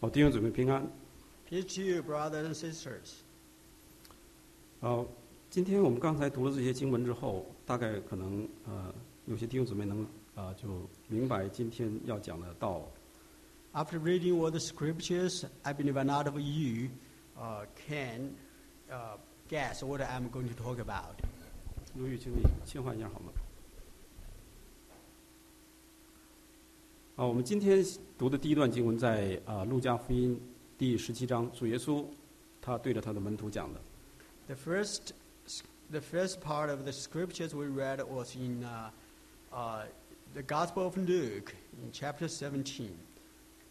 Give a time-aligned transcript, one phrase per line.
[0.00, 0.86] 好，弟兄姊妹平安。
[1.48, 3.20] Peace to you, brothers and sisters.
[4.80, 5.06] 好，
[5.50, 8.94] 今天我们刚才读了这些经文之后，大概可能呃，
[9.26, 12.82] 有些弟兄姊妹能啊、就明白今天要讲的道。
[13.72, 16.90] After reading all the scriptures, I believe a lot of you
[17.36, 18.34] uh, can
[18.90, 19.16] uh,
[19.48, 21.16] guess what I'm going to talk about.
[21.94, 23.32] 刘宇，请你切换一下好吗？
[27.18, 27.84] 啊，我们今天
[28.18, 30.40] 读的第一段经文在啊、路加福音
[30.76, 32.04] 第十七章，主耶稣
[32.60, 33.80] 他对着他的门徒讲的。
[34.48, 35.12] The first,
[35.90, 38.90] the first part of the scriptures we read was in uh,
[39.52, 39.84] uh,
[40.34, 42.88] the Gospel of Luke in chapter 17.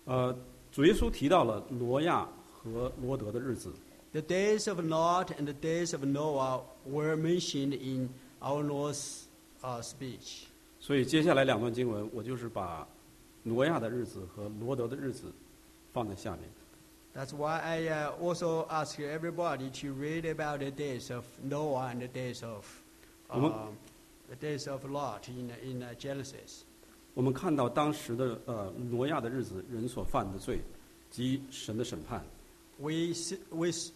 [0.06, 0.36] 呃，
[0.72, 3.74] 主耶稣提到了挪亚和罗德的日子。
[4.14, 8.10] The days of Lot and the days of Noah were mentioned in
[8.40, 9.24] our Lord's
[9.62, 10.46] uh, speech.
[10.80, 12.88] 所以接下来两段经文，我就是把
[13.48, 15.32] 挪亚的日子和罗德的日子
[15.94, 16.44] 放在下面。
[17.16, 22.00] That's why I uh, also ask everybody to read about the days of Noah and
[22.00, 22.66] the days of
[23.30, 23.76] um, Mhm.
[24.30, 26.64] the days of Lot in in uh, Genesis.
[27.14, 30.62] 我们看到当时的呃挪亚的日子，人所犯的罪
[31.12, 32.24] 及神的审判。
[32.80, 33.92] We s- we s-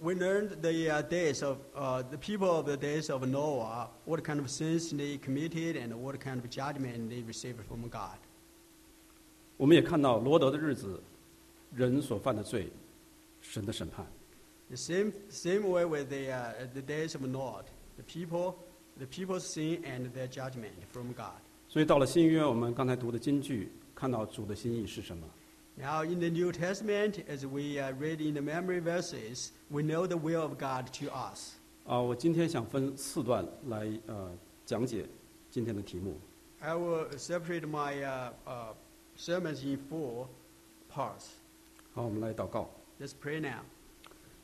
[0.00, 4.22] we learned the uh, days of uh, the people of the days of Noah, what
[4.22, 8.16] kind of sins they committed and what kind of judgment they received from God.
[9.56, 11.00] 我们也看到罗德的日子，
[11.74, 12.70] 人所犯的罪，
[13.40, 14.04] 神的审判。
[14.68, 17.62] The same same way with the uh, the days of Noah,
[17.96, 18.54] the people
[18.98, 21.40] the people's sin and their judgment from God.
[21.68, 25.26] 所以到了新约，我们刚才读的金句，看到主的心意是什么？
[25.74, 30.06] Now, in the New Testament, as we uh, read in the memory verses, we know
[30.06, 31.54] the will of God to us.
[31.86, 34.30] 啊，我今天想分四段来呃
[34.66, 35.06] 讲解
[35.50, 36.18] 今天的题目。
[36.60, 38.74] I will separate my uh, uh,
[39.17, 40.27] sermons in four
[40.93, 41.31] parts.
[41.93, 42.69] 好，我们来祷告。
[42.99, 43.63] Let's pray now.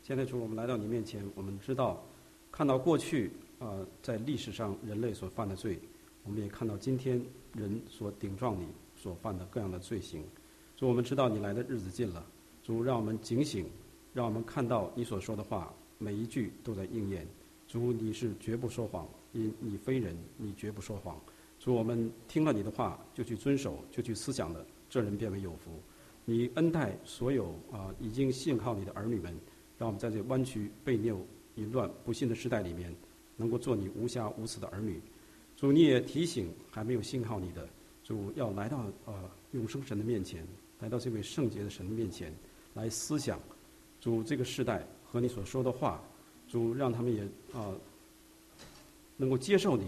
[0.01, 2.03] 现在主，我们来到你面前，我们知道，
[2.51, 5.79] 看到过去啊、呃在历史上人类所犯的罪，
[6.23, 7.23] 我们也看到今天
[7.53, 10.23] 人所顶撞你所犯的各样的罪行。
[10.75, 12.25] 主，我们知道你来的日子近了，
[12.63, 13.69] 主，让我们警醒，
[14.13, 17.28] 让我们看到你所说的话每一句都在应验。
[17.67, 21.19] 主，你是绝不说谎，因你非人，你绝不说谎。
[21.63, 25.72] 主，我们听了你的话就去遵守，就去思想的，这人变为有福。
[26.25, 29.34] 你恩待所有啊、已经信靠你的儿女们，
[29.78, 31.25] 让我们在这弯曲、悖谬、
[31.56, 32.94] 淫乱、不幸的时代里面，
[33.38, 35.01] 能够做你无瑕无疵的儿女。
[35.56, 37.66] 主，你也提醒还没有信靠你的，
[38.03, 39.13] 主要来到呃
[39.51, 40.45] 永生神的面前，
[40.81, 42.34] 来到这位圣洁的神的面前，
[42.74, 43.40] 来思想
[44.01, 46.03] 主这个时代和你所说的话，
[46.45, 47.72] 主让他们也啊、
[49.16, 49.85] 能够接受你，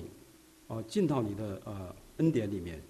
[0.68, 2.81] 啊、进到你的呃恩典里面，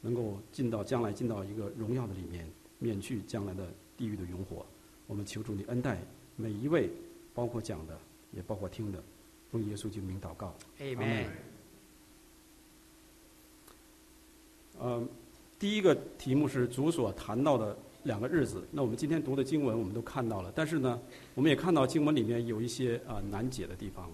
[0.00, 4.64] 能够进到将来进到一个荣耀的里面，免去将来的地狱的永火。
[5.06, 5.98] 我们求助你恩待
[6.36, 6.90] 每一位，
[7.34, 7.98] 包括讲的，
[8.32, 9.02] 也包括听的，
[9.50, 10.54] 奉耶稣基督名祷告。
[10.78, 11.26] Amen.
[14.78, 15.02] 呃，
[15.58, 18.66] 第一个题目是主所谈到的两个日子。
[18.70, 21.00] 那我们今天读的经文我们都看到了，但是呢，
[21.34, 24.08] 我们也看到经文里面有一些啊、难解的地方。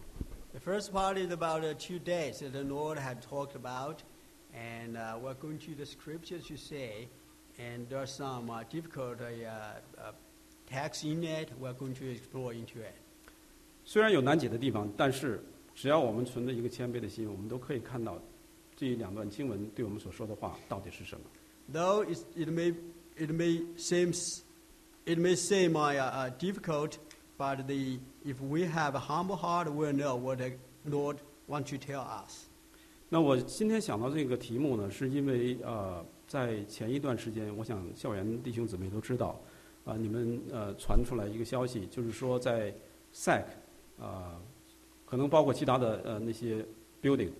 [0.63, 4.01] The first part is about the two days that the Lord had talked about,
[4.53, 7.07] and uh, we're going to the scriptures to say,
[7.59, 10.11] and there are some uh, difficult uh, uh,
[10.69, 11.51] texts in it.
[11.59, 12.95] We're going to explore into it.
[13.85, 15.43] 虽然有难解的地方，但是
[15.75, 18.19] 只要我们存着一个谦卑的心，我们都可以看到
[18.75, 21.25] 这两段经文对我们所说的话到底是什么。
[21.71, 22.73] Though it's, it may
[23.17, 24.41] it may seems
[25.05, 26.97] it may seem uh, uh, difficult,
[27.37, 30.52] but the if we have a humble heart, we'll know what the
[30.84, 32.46] Lord wants to tell us.
[33.08, 39.38] 那我今天想到这个题目呢，是因为呃，在前一段时间，我想校园弟兄姊妹都知道，
[39.84, 42.74] 啊、你们呃传出来一个消息，就是说在
[43.12, 43.44] SAC
[44.00, 44.40] 啊、
[45.04, 46.64] 可能包括其他的呃那些
[47.00, 47.30] building，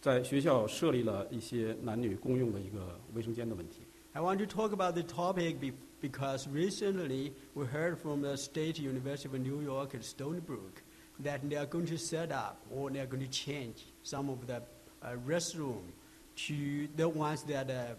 [0.00, 3.82] 在学校设立了一些男女共用的一个卫生间的问题。
[4.12, 5.72] I want to talk about the topic be,
[6.03, 10.81] because recently we heard from the State University of New York at Stony Brook
[11.19, 14.47] that they are going to set up or they are going to change some of
[14.47, 14.61] the
[15.01, 15.81] uh, restroom
[16.47, 17.95] to the ones that uh,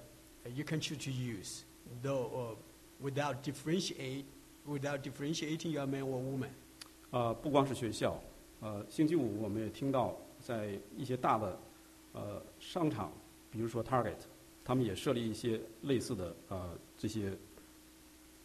[0.54, 1.64] you can choose to use,
[2.02, 2.54] though uh,
[3.00, 4.24] without differentiate
[4.66, 6.50] without differentiating your man or woman.
[7.10, 8.22] 呃，不光是学校，
[8.60, 11.58] 呃，星期五我们也听到，在一些大的
[12.12, 13.12] 呃商场，
[13.50, 14.16] 比如说 Target，
[14.64, 17.32] 他们也设立一些类似的呃这些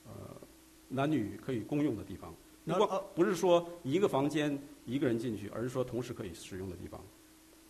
[0.09, 0.41] 呃
[0.89, 2.33] 男女可以公用的地方。
[2.65, 6.99] 不 Not 过不是说一个房间一个人进去，而是说同时可以使用的地方。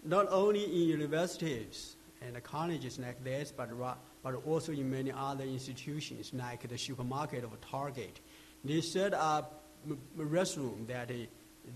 [0.03, 5.43] Not only in universities and colleges like this, but ra- but also in many other
[5.45, 8.21] institutions like the supermarket of Target.
[8.63, 11.25] They set up m- m- restroom that uh,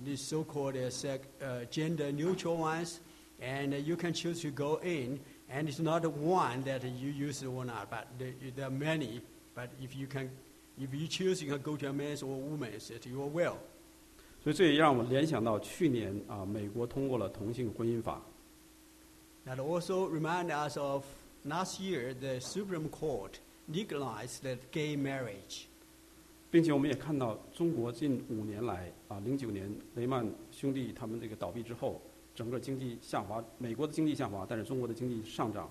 [0.05, 2.99] the so-called uh, sec, uh, gender neutral ones,
[3.41, 5.19] and uh, you can choose to go in,
[5.49, 9.21] and it's not one that you use or not, but there, there are many.
[9.55, 10.29] But if you can,
[10.78, 13.56] if you choose, you can go to a man's or woman's at your will.
[14.42, 18.20] 所以这也让我联想到去年啊，美国通过了同性婚姻法。
[19.46, 21.04] That also remind us of
[21.46, 23.32] last year the Supreme Court
[23.70, 25.64] legalized that gay marriage.
[26.50, 32.00] 并且我们也看到，中国近五年来啊，零九年雷曼兄弟他们这个倒闭之后，
[32.34, 35.68] 整个经济下滑，美国的经济下滑，但是中国的经济上涨。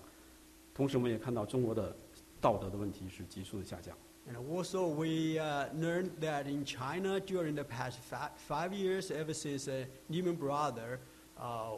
[0.73, 1.95] 同时，我们也看到中国的
[2.41, 3.95] 道德的问题是急速的下降。
[4.26, 9.68] And also, we uh, learned that in China during the past fi- five years, ever since
[9.68, 10.98] uh, Lehman Brothers
[11.40, 11.76] uh,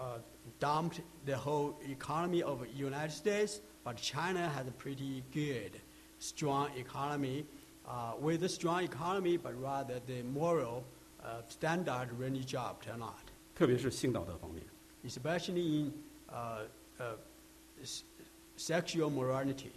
[0.00, 0.18] uh,
[0.58, 5.80] dumped the whole economy of the United States, but China has a pretty good,
[6.18, 7.44] strong economy.
[7.86, 10.84] Uh, with a strong economy, but rather the moral
[11.24, 13.24] uh, standard really dropped a lot,
[13.56, 14.62] 特别是性道德方面。
[15.04, 15.92] especially in
[16.32, 16.62] uh,
[17.00, 17.16] uh,
[17.82, 18.04] s-
[18.56, 19.72] sexual morality.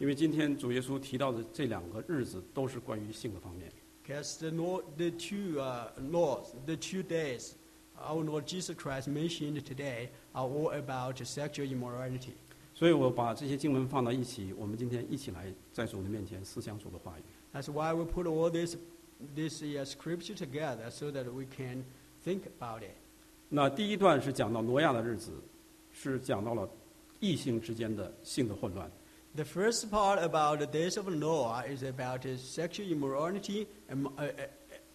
[0.00, 3.70] 因为今天主耶稣提到的这两个日子都是关于性的方面。
[4.04, 7.52] Because the, Lord, the two uh, laws, the two days
[7.98, 12.34] our Lord Jesus Christ mentioned today are all about sexual immorality.
[12.74, 17.22] 所以我把这些经文放到一起，我们今天一起来在主的面前思想主的话语。
[17.52, 18.76] That's why we put all this,
[19.34, 21.84] this uh, scripture together so that we can
[22.22, 22.96] think about it.
[23.48, 25.32] 那第一段是讲到挪亚的日子，
[25.90, 26.68] 是讲到了
[27.18, 28.90] 异性之间的性的混乱。
[29.34, 34.22] The first part about the days of Noah is about uh, sexual immorality am, uh,
[34.22, 34.28] uh,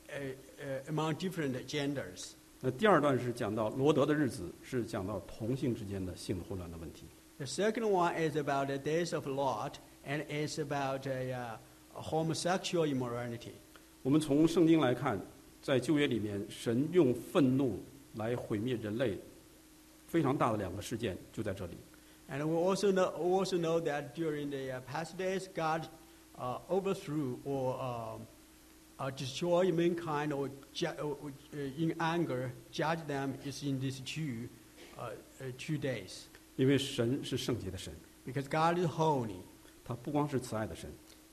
[0.09, 0.17] uh,
[0.59, 2.31] uh, among different genders.
[2.59, 7.05] 那第二段是讲到罗德的日子，是讲到同性之间的性混乱的问题。
[7.37, 9.73] The second one is about the days of Lot,
[10.05, 11.57] and it's about uh, uh,
[11.93, 13.53] homosexual immorality.
[14.03, 15.19] 我们从圣经来看，
[15.61, 17.79] 在旧约里面，神用愤怒
[18.15, 19.17] 来毁灭人类，
[20.07, 21.77] 非常大的两个事件就在这里。
[22.29, 25.87] And we also know, also know that during the uh, past days, God
[26.39, 28.21] uh, overthrew or um,
[28.99, 34.47] uh, destroyed mankind or ju- uh, uh, in anger, judged them is in these two,
[34.97, 35.09] uh,
[35.41, 36.27] uh, two days.
[36.55, 37.93] 因为神是圣洁的神，
[38.25, 39.41] Because God is holy.
[39.83, 40.89] 他不光是慈爱的神，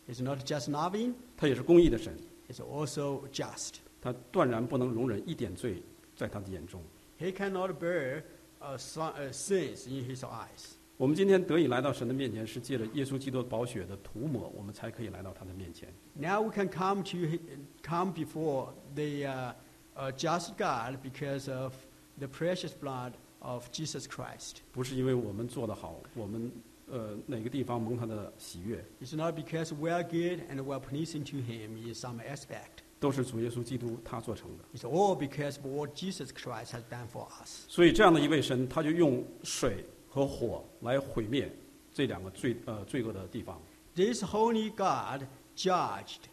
[0.09, 2.17] He's not just loving, 他也是公义的神，
[2.49, 3.75] He's also just.
[4.01, 5.83] 他断然不能容忍一点罪
[6.17, 6.83] 在他的眼中。
[7.21, 8.23] He cannot bear
[8.61, 10.77] uh, son- uh, sins in His eyes.
[10.97, 15.89] 我们今天得以来到神的面前，是借着耶稣基督的宝血的涂抹，我们才可以来到他的面前。
[16.15, 17.39] Now we can come to hi-
[17.83, 19.53] come before the uh,
[19.95, 21.75] uh, just God because of
[22.19, 24.57] the precious blood of Jesus Christ.
[24.73, 26.51] 不是因为我们做得好，我们
[26.91, 32.83] 呃哪个地方蒙他的喜悦， It's not because we are good and we are pleasing to Him in some aspect.
[32.99, 34.65] 都是主耶稣基督他做成的。
[34.75, 37.65] It's all because of what Jesus Christ has done for us.
[37.69, 41.51] 所以这样的一位神，他就用水 和火来毁灭
[41.93, 43.61] 这两个罪呃罪恶的地方。
[43.95, 45.27] This holy God
[45.57, 46.29] judged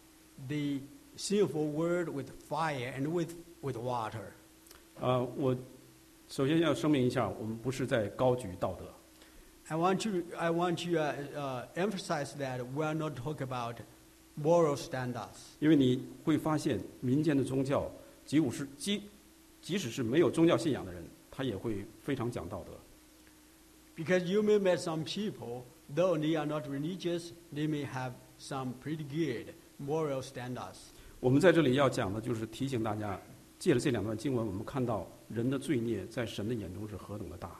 [0.48, 0.80] the
[1.16, 4.32] sinful world with fire and with, with water.
[5.00, 5.56] 呃，我
[6.28, 8.84] 首先要声明一下，我们不是在高举道德，
[9.68, 13.76] I want to, I want to uh, uh, emphasize that we are not talking about
[14.40, 15.56] moral standards.
[15.58, 17.90] 因为你会发现民间的宗教，
[18.24, 19.02] 即使是即
[19.60, 22.72] 即使是没有宗教信仰的人，他也会非常讲道德。
[23.96, 25.64] Because you may meet some people,
[25.94, 30.92] though they are not religious, they may have some pretty good moral standards.
[31.20, 33.18] 我们在这里要讲的就是提醒大家，
[33.58, 37.50] 借着这两段经文，我们看到人的罪孽在神的眼中是何等的大。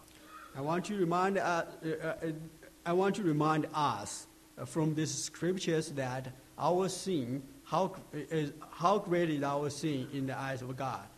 [0.55, 2.33] I want to remind, uh, uh, uh,
[2.85, 4.27] I want to remind us
[4.59, 6.27] uh, from these scriptures that
[6.59, 11.09] our sin, how, is, how great is our sin in the eyes of God.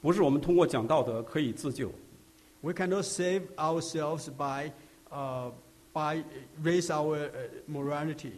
[0.00, 1.92] 不是我们通过讲道德可以自救，
[2.64, 4.72] We cannot save ourselves by,
[5.10, 5.50] uh,
[5.94, 6.22] by
[6.62, 7.30] raise our uh,
[7.66, 8.32] morality.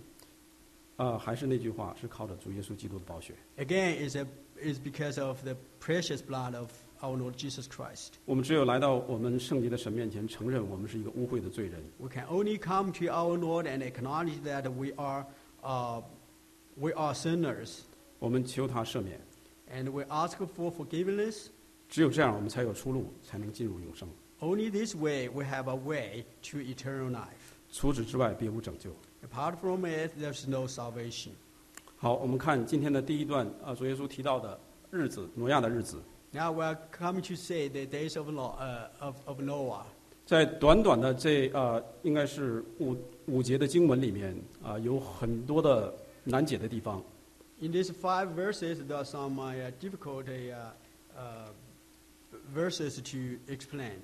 [0.96, 3.34] 啊、还是那句话，是靠着主耶稣基督的宝血。
[3.56, 4.26] Again, is a,
[4.62, 8.12] is because of the precious blood of our Lord Jesus Christ.
[8.24, 15.26] 我们只有来到我们圣洁的神面前，承认我们是一个污秽的罪人， We can only come to our Lord and acknowledge that we are,
[15.64, 16.02] uh,
[16.76, 17.80] we are sinners,
[18.20, 19.18] 我们求他赦免。
[19.74, 21.48] and we ask for forgiveness.
[21.88, 24.08] 只有这样，我们才有出路，才能进入永生。
[24.40, 27.52] Only this way we have a way to eternal life.
[27.70, 28.90] 除此之外，别无拯救。
[29.26, 31.30] Apart from it, there's no salvation.
[31.96, 34.58] 好，我们看今天的第一段，啊，主耶稣提到的
[34.90, 36.02] 日子，挪亚的日子。
[36.32, 39.84] Now we are coming to say the days of, Lo- uh, of, of Noah.
[40.24, 47.02] 在短短的这啊、应该是五五节的经文里面啊、有很多的难解的地方。
[47.60, 50.72] In these five verses, there are some uh, difficult uh,
[51.16, 51.48] uh,
[52.54, 53.94] verses to explain.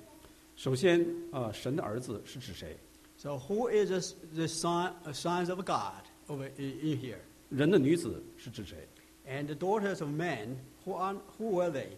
[0.55, 2.77] 首先啊、神的儿子是指谁？
[3.17, 7.19] So, who is this, the son, uh, sons of God over in, in here?
[7.49, 8.87] 人的女子是指谁？
[9.27, 11.89] And the daughters of men, who, are, who were they?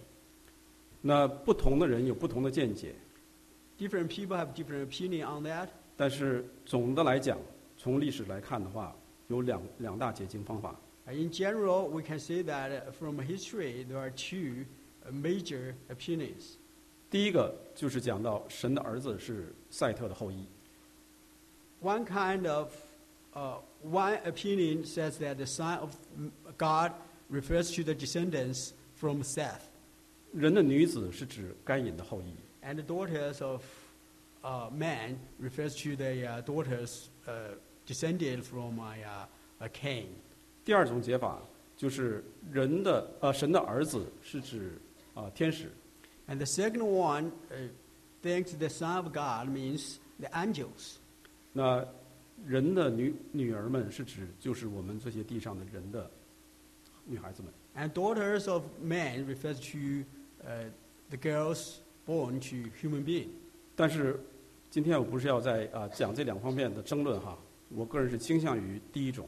[1.02, 2.94] 那不同的人有不同的见解，
[3.80, 5.70] Different people have different opinion on that.
[5.98, 7.38] 但是总的来讲，
[7.78, 8.96] 从历史来看的话，
[9.28, 10.80] 有两两大解经方法。
[11.08, 14.66] Uh, In general, we can say that uh, from history, there are two uh,
[15.12, 16.58] major opinions.
[17.10, 20.46] 第一个就是讲到神的儿子是赛特的后裔，
[21.82, 22.74] One kind of,
[23.34, 25.96] uh, one opinion says that the Son of
[26.58, 26.94] God
[27.30, 29.64] refers to the descendants from Seth,
[30.32, 32.34] 人的女子是指该隐的后裔。
[32.64, 33.64] and the daughters of
[34.44, 38.94] uh, man refers to the uh, daughters uh, descended from uh,
[39.60, 40.08] uh, Cain.
[40.64, 41.42] 第二种解法
[41.76, 44.80] 就是人的呃神的儿子是指
[45.16, 45.70] 啊、天使，
[46.28, 47.70] And the second one uh,
[48.22, 50.96] thinks the Son of God means the angels.
[51.54, 51.86] 那
[52.48, 56.10] 人的女女儿们是指就是我们这些地上的人的
[57.06, 57.52] 女孩子们。
[57.76, 60.06] And daughters of man refers to
[60.46, 60.70] uh,
[61.10, 63.30] the girls born to human being.
[63.76, 64.20] 但是
[64.70, 67.38] 今天我不是要在啊、讲这两方面的争论哈，
[67.70, 69.28] 我个人是倾向于第一种。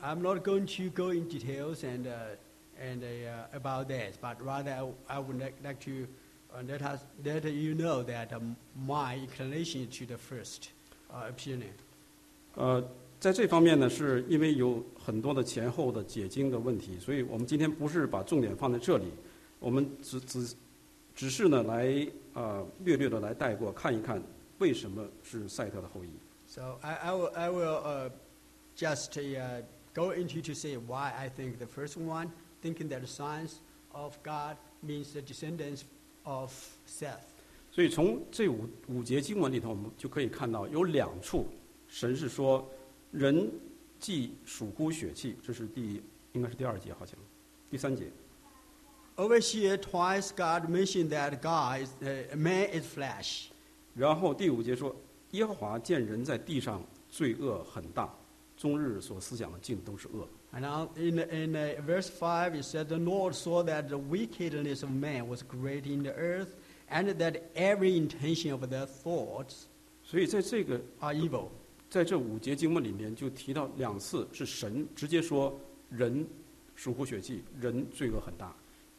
[0.00, 2.36] I'm not going to go in details and, uh,
[2.82, 6.06] and uh, about that, but rather I, I would like, like to
[6.54, 8.56] uh, let, us, let you know that um,
[8.86, 10.70] my inclination to the first
[11.10, 11.72] uh, opinion.
[12.54, 12.82] 呃，
[13.20, 19.06] 在这方面呢，是因为有很多的前后的解经的问题，所以我们今天不是把重点放在这里，
[19.58, 20.54] 我们只只
[21.14, 24.22] 只是呢来呃略略的来带过，看一看
[24.58, 26.08] 为什么是赛特的后裔。
[26.46, 28.10] So I, I will, I will uh,
[28.76, 32.28] just uh, go into to say why I think the first one,
[32.63, 33.55] Thinking that the sons
[33.91, 35.81] of God means the descendants
[36.23, 36.51] of
[36.87, 37.19] Seth.
[37.71, 41.47] 所以从这五五节经文里头，我们就可以看到有两处，
[41.87, 42.67] 神是说
[43.11, 43.51] 人
[43.99, 46.01] 既属乎血气，这是第
[46.33, 47.17] 应该是第二节好像，
[47.69, 48.11] 第三节。
[49.15, 53.47] Over here, twice God mentioned that God is, uh, man is flesh.
[53.95, 54.95] 然后第五节说，
[55.31, 58.11] 耶和华见人在地上罪恶很大，
[58.57, 60.27] 终日所思想的尽都是恶。
[60.52, 64.90] And now in, in uh, verse 5, it said, The Lord saw that the wickedness of
[64.90, 66.54] man was great in the earth,
[66.90, 69.66] and that every intention of their thoughts
[70.02, 71.48] 所以在这个 are evil.
[71.90, 75.58] 在这五节经文里面就提到两次，是神直接说
[75.90, 76.26] 人
[76.74, 78.54] 属乎血气，人罪恶很大。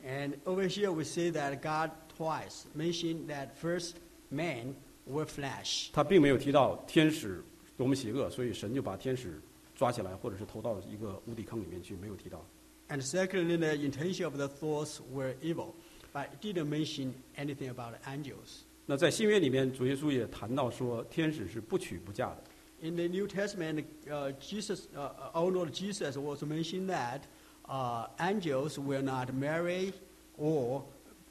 [0.05, 3.93] And over here we see that God twice mentioned that first
[4.31, 5.89] men were flesh.
[5.91, 7.43] 他并没有提到天使
[7.75, 9.41] 多么邪恶，所以神就把天使
[9.75, 12.45] 抓起来，或者是投到一个无底坑里面去，没有提到。
[12.89, 15.73] And secondly, the intention of the thoughts were evil.
[16.11, 18.63] But it didn't mention anything about angels.
[18.87, 22.43] 那在新约里面，主耶稣也谈到说，天使是不娶不嫁的。
[22.81, 27.21] In the New Testament, uh, Jesus, uh, our Lord Jesus was mentioning that
[27.67, 29.93] uh, angels will not marry
[30.37, 30.81] or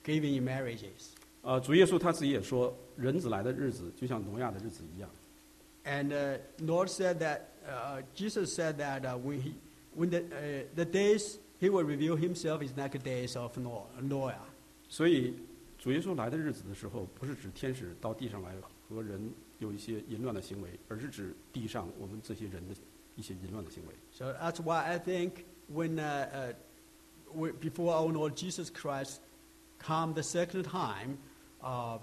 [0.05, 1.14] give in marriages.
[1.43, 5.11] 呃，主耶稣他自己也说，人子来的日子就像挪亚的日子一样。
[5.85, 9.55] And uh, Lord said that uh, Jesus said that uh, when he,
[9.95, 13.87] when the, uh, the days he will reveal himself is like the days of Noah.
[14.00, 14.38] Noah.
[14.88, 15.35] 所以，
[15.76, 18.55] 主耶稣来的日子的时候，不是指天使到地上来
[18.88, 22.75] 和人有一些淫乱的行为，而是指地上我们这些人的
[23.17, 23.95] 一些淫乱的行为。
[24.12, 26.52] So that's why I think when uh, uh,
[27.35, 29.21] we, before our Lord Jesus Christ
[29.78, 31.19] come the second time,
[31.61, 31.99] uh,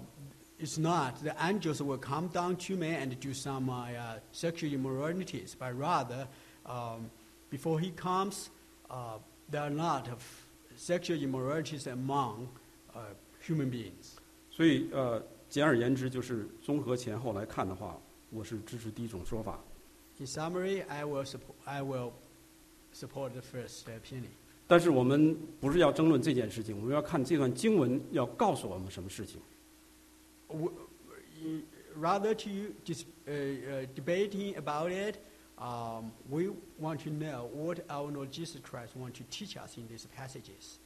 [0.60, 4.72] it's not the angels will come down to man and do some uh, uh, sexual
[4.72, 6.26] immoralities, but rather
[6.64, 7.10] um,
[7.50, 8.50] before he comes,
[8.90, 9.18] uh,
[9.50, 10.22] there are a lot of
[10.76, 12.48] sexual immoralities among
[12.94, 13.00] uh,
[13.46, 14.16] human beings.
[14.50, 17.98] 所以，呃，简而言之，就是综合前后来看的话，
[18.30, 19.60] 我是支持第一种说法。
[20.18, 22.12] In summary, I will support, I will
[22.94, 24.30] support the first opinion.
[24.66, 29.40] 但是我们不是要争论这件事情，我们要看这段经文要告诉我们什么事情。
[30.50, 30.72] w-
[31.42, 31.62] y-
[31.96, 32.50] rather to
[32.84, 35.18] dis, uh, uh, debating about it,
[35.58, 39.88] um, we want to know what our Lord Jesus Christ want to teach us in
[39.88, 40.78] these passages.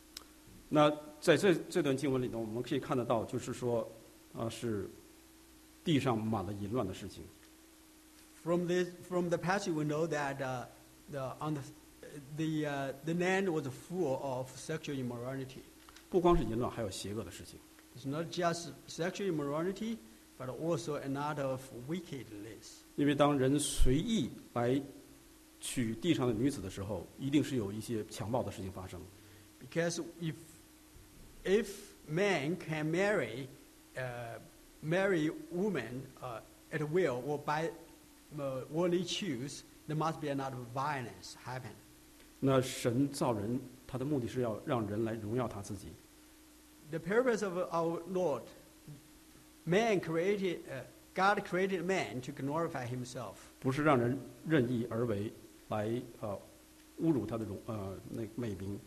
[0.68, 0.90] 那
[1.20, 3.90] 在这这段经文里头，我们可以看得到，就是说，
[4.32, 4.88] 啊、是
[5.82, 7.24] 地上满了淫乱的事情。
[8.44, 10.66] From this, from the passage, we know that uh,
[11.10, 11.60] the, on the,
[12.36, 15.62] the, uh, the land was full of sexual immorality.
[16.08, 17.58] 不光是淫乱，还有邪恶的事情。
[17.96, 19.98] It's not just sexual immorality,
[20.38, 22.84] but also another of wickedness.
[22.96, 24.80] 因为当人随意来
[25.60, 29.00] 娶地上的女子的时候，一定是有一些强暴的事情发生。
[29.60, 30.34] Because if,
[31.44, 31.66] if
[32.08, 33.48] man can marry,
[33.96, 34.38] uh,
[34.82, 36.40] marry woman uh,
[36.72, 37.70] at will or by
[38.38, 41.72] uh, worldly choose, there must be another violence happen.
[42.38, 45.88] 那神造人，他的目的是要让人来荣耀他自己。
[46.91, 48.43] The purpose of our Lord,
[49.65, 50.81] man created, uh,
[51.15, 53.35] God created man to glorify himself.
[53.59, 55.31] 不是让人任意而为，
[55.69, 56.39] 来呃
[57.01, 58.79] 侮辱他的荣呃那美名。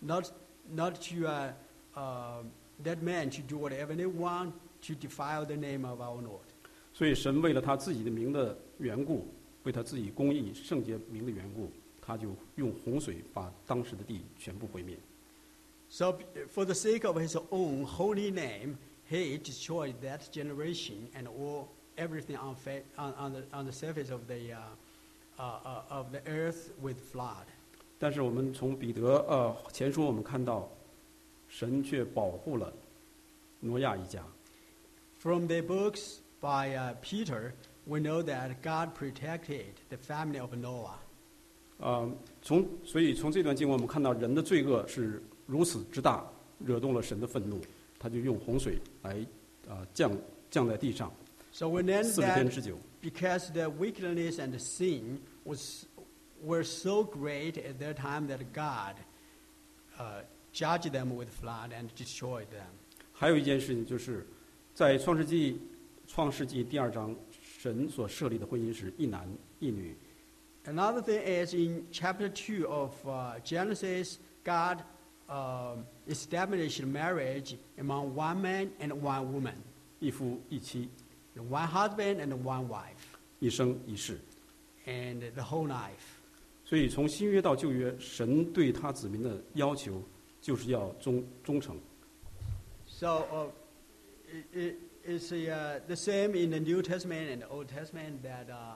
[0.00, 0.32] Not,
[0.70, 1.52] not to uh,
[1.94, 2.42] uh,
[2.82, 4.52] that man to do whatever they want
[4.86, 6.46] to defile the name of our Lord.
[6.92, 9.28] 所以神为了他自己的名的缘故，
[9.64, 11.70] 为他自己公义圣洁名的缘故，
[12.00, 14.96] 他就用洪水把当时的地全部毁灭。
[15.93, 21.69] So, b- for the sake of his own holy name, he destroyed that generation and all
[21.97, 24.59] everything on, fa- on, on, the, on the surface of the, uh,
[25.39, 27.45] uh, uh, of the earth with flood.
[27.97, 30.69] 但是我们从彼得呃前书我们看到，
[31.47, 32.71] 神却保护了
[33.59, 34.23] 挪亚一家。
[35.17, 37.53] From the books by uh, Peter,
[37.85, 40.99] we know that God protected the family of Noah.
[41.79, 42.09] 呃，
[42.41, 46.24] 从所以从这段经文我们看到人的罪恶是 如此之大，
[46.58, 47.60] 惹动了神的愤怒，
[47.98, 49.12] 他就用洪水来
[49.68, 50.10] 啊、呃降
[50.50, 51.12] 降在地上
[51.52, 52.78] So we learn 四十天 that 之久。
[53.00, 55.86] because the wickedness and the sin was,
[56.42, 58.96] were so great at that time that God
[59.98, 60.22] uh,
[60.52, 62.70] judged them with flood and destroyed them.
[63.12, 64.26] 还有一件事情就是，
[64.74, 65.60] 在创世纪
[66.06, 69.28] 创世纪第二章，神所设立的婚姻是一男
[69.60, 69.96] 一女。
[70.64, 74.78] Another thing is in chapter two of uh, Genesis, God
[75.27, 79.55] um, established marriage among one man and one woman,
[79.99, 80.89] 一夫一妻，
[81.35, 84.19] one husband and one wife, 一生一世。
[84.85, 86.17] and the whole life.
[86.65, 90.01] 所以从新约到旧约，神对他子民的要求
[90.41, 91.79] 就是要忠忠诚。
[92.87, 93.47] So uh,
[94.31, 98.49] it, it, it's uh, the same in the New Testament and the Old Testament that
[98.49, 98.75] uh,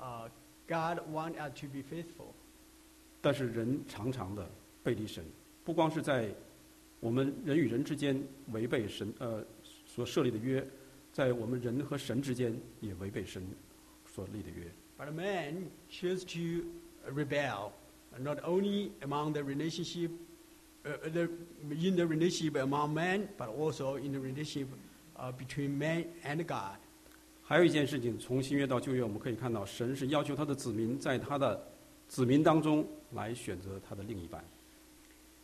[0.00, 0.28] uh,
[0.68, 2.34] God wants us to be faithful.
[3.20, 4.48] 但是人常常的
[4.82, 5.24] 背离神，
[5.69, 6.27] 不光是在
[6.99, 8.19] 我们人与人之间
[8.53, 9.45] 违背神呃
[9.85, 10.65] 所设立的约，
[11.13, 13.43] 在我们人和神之间也违背神
[14.07, 14.65] 所立的约。
[14.97, 16.65] But man choose to
[17.07, 17.69] rebel,
[18.17, 20.09] not only among the relationship,
[20.83, 21.29] uh, the,
[21.69, 24.69] in the relationship among men, but also in the relationship
[25.17, 26.79] uh, between man and God.
[27.43, 31.63] 还有一件事情，从新约到旧约，我们可以看到，神是要求他的子民在他的
[32.07, 34.43] 子民当中来选择他的另一半。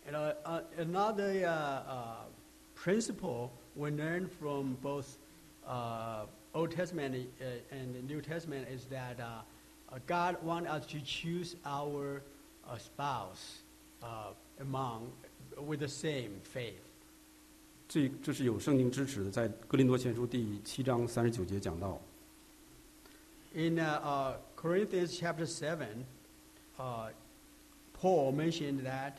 [0.07, 2.17] And uh, uh, another uh, uh,
[2.75, 5.19] principle we learn from both
[5.67, 9.43] uh, Old Testament uh, and the New Testament is that uh,
[9.93, 12.23] uh, God wants us to choose our
[12.69, 13.63] uh, spouse
[14.03, 15.13] uh, among
[15.67, 16.81] with the same faith.
[17.89, 22.01] 这这是有圣经支持的，在哥林多前书第七章三十九节讲到，
[23.53, 26.05] In uh, uh, Corinthians chapter 7,
[26.79, 27.11] uh,
[28.01, 29.15] Paul mentioned that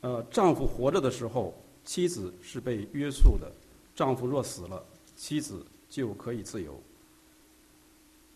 [0.00, 1.54] 呃，丈夫活着的时候，
[1.84, 3.46] 妻子是被约束的；
[3.94, 4.84] 丈夫若死了，
[5.16, 6.80] 妻子就可以自由。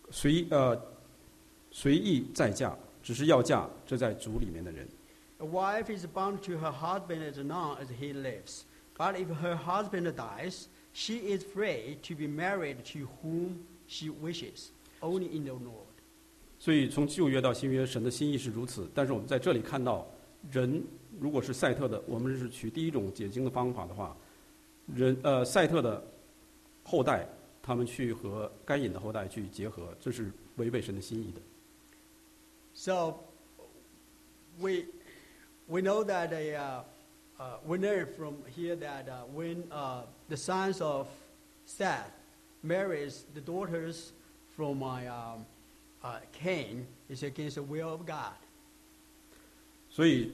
[0.09, 0.79] 随呃
[1.71, 4.87] 随意再嫁，只是要嫁这在主里面的人。
[5.41, 8.65] a wife is bound to her husband as long as he lives.
[8.97, 14.69] But if her husband dies, she is free to be married to whom she wishes,
[15.01, 15.87] only in the Lord.
[16.59, 18.87] 所以从旧约到新约，神的心意是如此。
[18.93, 20.05] 但是我们在这里看到，
[20.51, 20.83] 人
[21.20, 24.16] 如果是赛特的，我们是取第一种解经的方法的话，
[24.94, 26.02] 人呃赛特的
[26.84, 27.26] 后代，
[27.62, 31.40] 他们去和该隐的后代去结合，这是违背神的心意的。
[32.74, 33.20] So
[34.60, 34.84] we,
[35.66, 36.82] we know that a, uh,
[37.38, 41.06] uh, we learn from here that uh, when uh, the sons of
[41.64, 42.10] Seth
[42.62, 44.12] marries the daughters
[44.54, 45.44] from my, um,
[46.02, 48.36] uh, Cain, it's against the will of God.
[49.90, 50.30] 所以，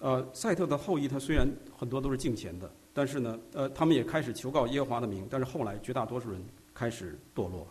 [0.00, 6.42] 呃，赛特的后裔他虽然很多都是敬虔的，但是呢，呃，他们也开始求告耶和华的名，但是后来绝大多数人
[6.74, 7.66] 开始堕落。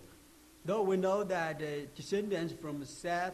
[0.66, 3.34] Though we know that the descendants from Seth,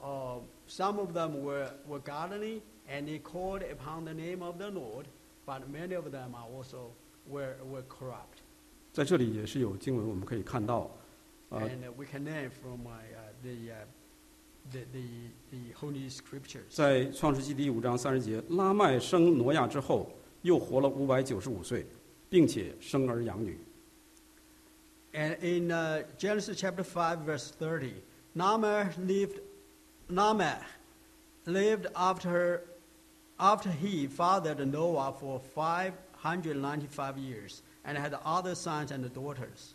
[0.00, 0.38] uh,
[0.68, 5.06] some of them were, were godly and they called upon the name of the Lord,
[5.44, 6.92] but many of them are also
[7.28, 8.44] were, were corrupt.
[8.92, 10.90] 在这里也是有经文我们可以看到，
[11.48, 13.86] 呃，and uh, we can learn from uh, uh, the, uh,
[14.71, 15.03] the, the,
[15.51, 16.63] the Holy Scriptures.
[16.69, 21.85] 在创世纪第五章三十节，拉麦生挪亚之后，又活了五百九十五岁，
[22.29, 23.57] 并且生儿养女。
[25.13, 27.93] And in uh, Genesis chapter 5, verse 30,
[28.33, 29.39] Naaman lived,
[30.09, 30.57] Naaman
[31.45, 32.63] lived after,
[33.37, 39.73] after he fathered Noah for 595 years and had other sons and daughters.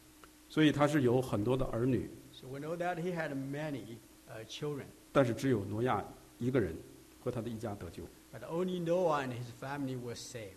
[0.51, 3.97] 所以他是有很多的儿女， So we know that he had many
[4.29, 6.05] uh, children, 但是只有挪亚
[6.39, 6.75] 一个人
[7.23, 8.03] 和他的一家得救。
[8.33, 10.55] but only Noah and his family were saved.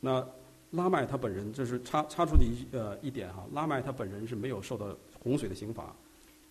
[0.00, 0.26] 那
[0.70, 5.94] 拉麦他本人，这是插插出的一呃一点哈，拉麦他本人是没有受到洪水的刑罚，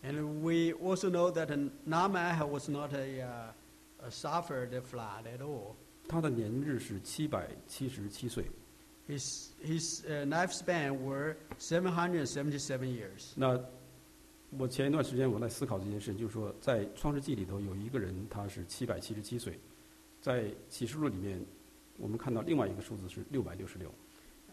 [0.04, 5.26] And we also know that uh, Naaman was not a, uh, a suffered the flood
[5.26, 5.76] at all.
[6.08, 8.46] 他的年日是七百七十七岁。
[9.08, 13.34] His, his uh, lifespan were 777 years.
[13.36, 13.60] 那
[14.58, 19.60] 我前一段时间我在思考这件事，就是说在创世纪里头有一个人他是七百七十七岁，
[20.22, 21.44] 在启示录里面
[21.98, 23.92] 我们看到另外一个数字是六百六十六。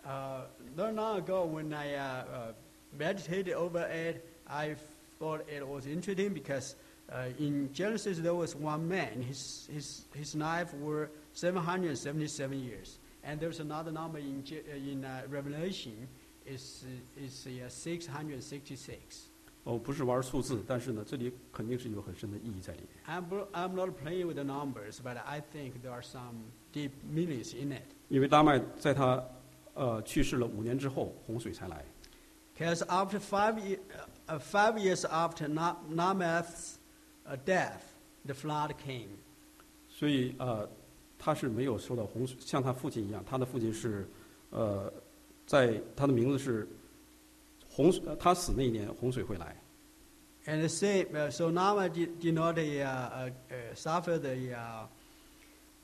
[0.05, 0.43] Uh,
[0.75, 2.53] not long ago, when I uh, uh,
[2.99, 4.75] meditated over it, I
[5.21, 6.75] thought it was interesting because
[7.09, 9.23] uh, in Genesis there was one man.
[9.23, 12.99] His, his, his life were 777 years.
[13.23, 16.09] And there's another number in, Je- uh, in uh, Revelation,
[16.45, 16.85] is,
[17.17, 19.29] is uh, 666.
[19.68, 23.04] 哦，不是玩数字，但是呢，这里肯定是有很深的意义在里面。
[23.06, 27.74] I'm, I'm not playing with the numbers, but I think there are some deep meanings in
[27.74, 27.84] it.
[28.08, 29.22] 因为拉麦在他
[29.74, 31.84] 呃去世了五年之后，洪水才来。
[32.58, 33.78] Because after five, uh,
[34.28, 36.76] uh, five years after Na- Namath's
[37.26, 37.82] uh, death,
[38.26, 39.10] the flood came.
[39.90, 40.70] 所以呃，
[41.20, 44.08] 他是没有受到洪水，像他父亲一样，他的父亲是
[44.52, 44.90] 呃，
[45.46, 46.66] 在他的名字是
[47.77, 49.57] 洪水，呃他死那一年洪水会来。
[50.45, 54.87] And the same, uh, so Nama did, did not uh, uh, uh, suffer the uh,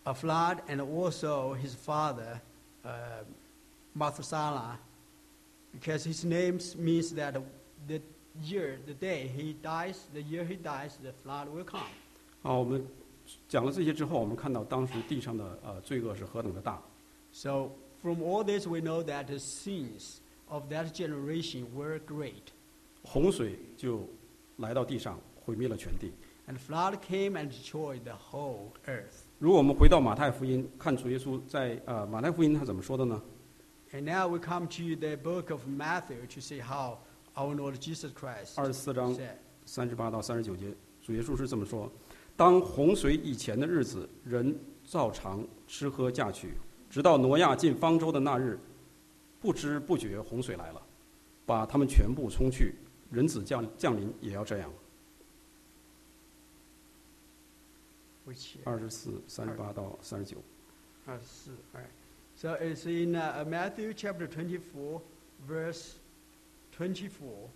[0.04, 2.40] a flood, and also his father,
[2.84, 3.22] uh,
[3.96, 4.78] Mathusalah,
[5.72, 7.36] because his name means that
[7.86, 8.00] the
[8.42, 11.86] year, the day he dies, the year he dies, the flood will come.
[12.42, 12.84] 好，我们
[13.48, 16.82] 讲了这些之后，我们看到当时地上的呃罪恶是何等的大。
[17.32, 17.70] So
[18.02, 20.18] from all this, we know that the sins
[20.53, 22.53] of that generation were great.
[23.01, 24.07] 洪水就
[24.57, 26.13] 来到地上，毁灭了全地。
[26.47, 29.23] And flood came and destroyed the whole earth.
[29.39, 33.21] 如果我们回到马太福音，看主耶稣在呃马太福音他怎么说的呢
[33.91, 36.99] ？And now we come to the book of Matthew to see how
[37.35, 39.37] our Lord Jesus Christ 二十四章 said.
[39.65, 41.91] 三十八到三十九节，主耶稣是这么说：
[42.35, 46.53] 当洪水以前的日子，人照常吃喝嫁娶，
[46.89, 48.59] 直到挪亚进方舟的那日，
[49.43, 50.81] 不知不觉洪水来了，
[51.45, 52.75] 把他们全部冲去。
[53.11, 54.71] 人子降降临也要这样。
[58.63, 60.37] 二十四、三十八到三十九。
[61.07, 61.89] uh, s- all right.
[62.37, 65.01] So it's in uh, Matthew chapter 24,
[65.45, 65.95] verse
[66.71, 67.49] 24.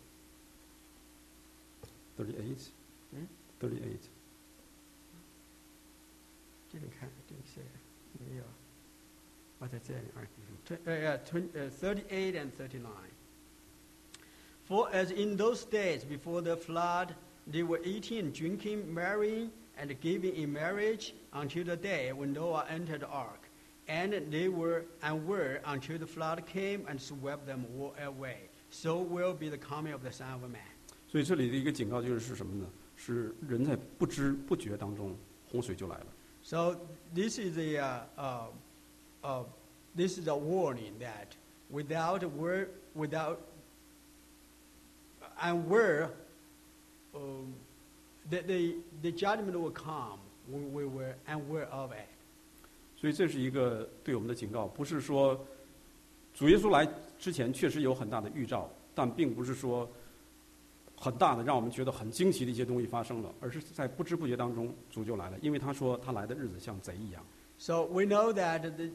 [2.18, 2.70] Thirty-eight.
[3.12, 3.26] Hmm?
[3.62, 4.10] Thirty-eight.
[6.74, 8.36] Didn't count, didn't say it.
[8.36, 8.42] Yeah.
[9.60, 10.28] What I said, all right.
[10.28, 12.91] Tw- uh, yeah, twen- uh, 38 and 39.
[14.65, 17.15] For as in those days before the flood,
[17.47, 22.67] they were eating and drinking, marrying and giving in marriage until the day when Noah
[22.71, 23.49] entered the ark.
[23.89, 28.49] And they were and were until the flood came and swept them all away.
[28.71, 30.63] So will be the coming of the Son of Man.
[31.09, 32.67] 所以这里的一个警告就是是什么呢？
[32.97, 35.17] 是人在不知不觉当中，
[35.51, 36.07] 洪水就来了。
[36.43, 36.77] So
[37.13, 38.47] this is a uh, uh,
[39.23, 39.45] uh,
[39.97, 41.29] this is a warning that
[41.71, 43.39] without word, without
[45.41, 46.11] unaware,
[47.15, 47.53] um,
[48.31, 50.19] the, the the judgment will come
[50.51, 52.09] when we were unaware of it.
[52.97, 55.39] 所以这是一个对我们的警告，不是说
[56.33, 59.89] 主耶稣来之前确实有很大的预兆，但并不是说
[60.97, 67.21] 很大的让我们觉得很惊奇的一些东西发生了，而是在不知不觉当中主就来了，因为他说他来的日子像贼一样。
[67.59, 68.91] So we know that the,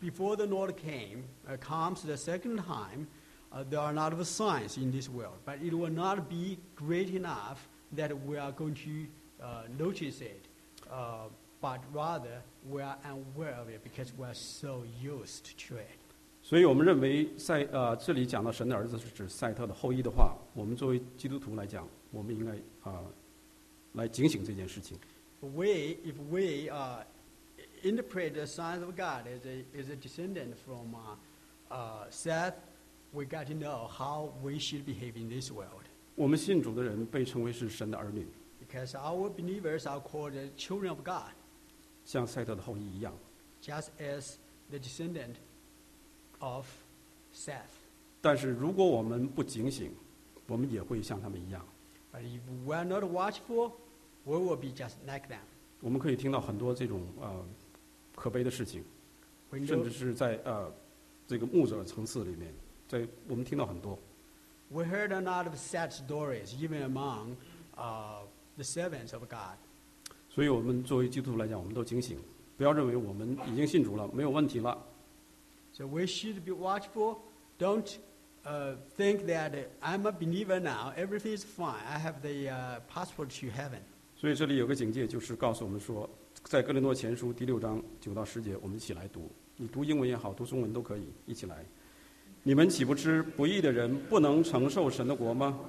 [0.00, 3.06] before the Lord came, uh, comes the second time,
[3.52, 6.58] uh, there are a lot of signs in this world, but it will not be
[6.74, 9.06] great enough that we are going to
[9.42, 10.46] uh, notice it,
[10.90, 11.28] uh,
[11.60, 15.98] but rather we are unaware of it because we are so used to it.
[16.44, 22.52] 所以我们认为赛呃这里讲到神的儿子是指赛特的后裔的话，我们作为基督徒来讲，我们应该
[22.90, 23.00] 啊、
[23.92, 24.98] 来警醒这件事情。
[25.40, 27.04] We, if we uh,
[27.82, 32.54] interpret the Son of God as a, as a descendant from uh, uh, Seth,
[33.12, 35.82] we got to know how we should behave in this world.
[36.14, 38.26] 我们信主的人被称为是神的儿女，
[38.60, 41.32] Because our believers are called the children of God,
[42.04, 43.12] 像赛特的后裔一样。
[43.62, 44.34] just as
[44.70, 45.36] the descendant
[46.40, 46.66] of
[47.34, 47.80] Seth.
[48.20, 49.94] 但是如果我们不警醒，
[50.46, 51.64] 我们也会像他们一样。
[52.12, 53.72] But if we are not watchful,
[54.24, 55.40] we will be just like them.
[55.80, 57.44] 我们可以听到很多这种呃
[58.17, 58.83] 可悲的事情，
[59.65, 60.73] 甚至是在呃
[61.27, 62.51] 这个牧者层次里面，
[62.87, 63.97] 在我们听到很多。
[64.69, 67.35] we heard a lot of sad stories, even among
[67.77, 68.23] uh,
[68.55, 69.55] the servants of God.
[70.29, 72.17] 所以我们作为基督徒来讲，我们都警醒，
[72.57, 74.77] 不要认为我们已经信主了，没有问题了。
[75.73, 77.19] So we should be watchful.
[77.59, 77.97] Don't
[78.43, 81.83] uh, think that uh, I'm a believer now, everything is fine.
[81.85, 83.81] I have the uh, passport to heaven.
[84.15, 86.09] 所以这里有个警戒，就是告诉我们说，
[86.49, 89.29] 在哥林多前书第六章九到十节，我们一起来读。
[89.57, 91.57] 你读英文也好，读中文都可以，一起来。
[92.41, 95.59] 你们岂不知不义的人不能承受神的国吗？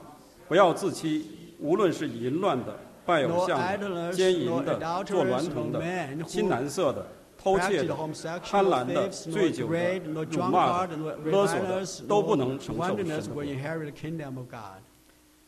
[0.47, 1.27] 不要自欺，
[1.59, 5.83] 无论是淫乱的、拜偶像的、奸淫的、做娈童的、
[6.29, 7.05] 心蓝色的、
[7.37, 7.97] 偷窃的、
[8.45, 13.45] 贪婪的、醉酒的、辱骂的、勒索的，都不能承受神的国。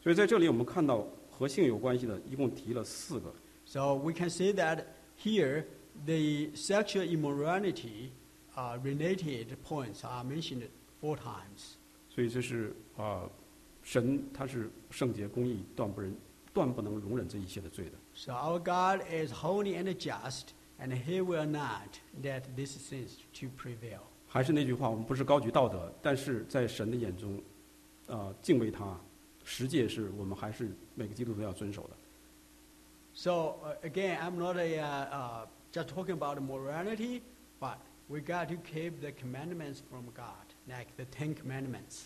[0.03, 3.33] 所以在这里，我们看到和性有关系的，一共提了四个。
[3.65, 4.81] So we can see that
[5.20, 5.66] here
[6.06, 8.12] the sexual immorality
[8.56, 10.68] uh, related points are mentioned
[11.02, 11.78] four times.
[12.10, 13.30] 所以这是啊、
[13.84, 16.16] 神他是圣洁公义，断不忍
[16.54, 17.98] 断不能容忍这一切的罪的。
[18.14, 23.48] So our God is holy and just, and He will not let these sins to
[23.58, 24.00] prevail.
[24.28, 27.42] 还是那句话，我们不是高举道德，但是在神的眼中，
[28.08, 28.98] 啊、敬畏他，
[29.44, 31.98] 十诫是我们还是每个基督徒要遵守的。
[33.20, 37.22] So uh, again, I'm not a, uh, uh, just talking about morality,
[37.60, 37.78] but
[38.10, 42.06] we got to keep the commandments from God, like the Ten Commandments.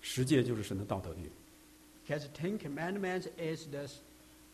[0.00, 1.30] 十诫就是神的道德律，
[2.06, 3.88] Because Ten Commandments is the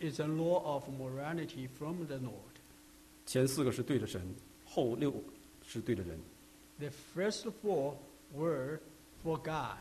[0.00, 2.60] is a law of morality from the Lord.
[3.26, 4.22] 前四个是对着神，
[4.64, 5.12] 后六
[5.66, 6.18] 是对着人。
[6.78, 7.96] The first four
[8.34, 8.78] were
[9.24, 9.78] for God,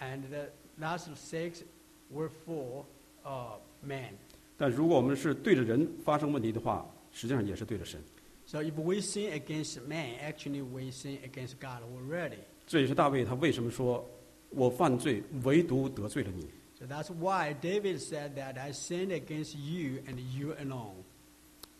[0.00, 1.62] and the last six
[2.10, 2.84] were for
[3.24, 4.12] uh, man.
[4.56, 8.00] 但如果我们是对着人发生问题的话，实际上也是对着神。
[8.46, 12.38] So if we sin against man, actually we sin against God already.
[12.66, 14.04] 这也是大卫他为什么说，
[14.50, 16.48] 我犯罪唯独得罪了你。
[16.78, 21.04] So that's why David said that I sinned against you and you alone.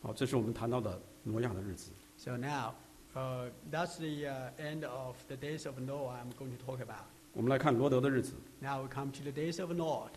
[0.00, 1.90] 好，这是我们谈到的挪亚的日子。
[2.16, 2.74] So now,
[3.14, 7.04] uh, that's the uh, end of the days of Noah I'm going to talk about.
[7.32, 8.34] 我们来看罗德的日子。
[8.60, 10.10] Now we come to the days of Lord.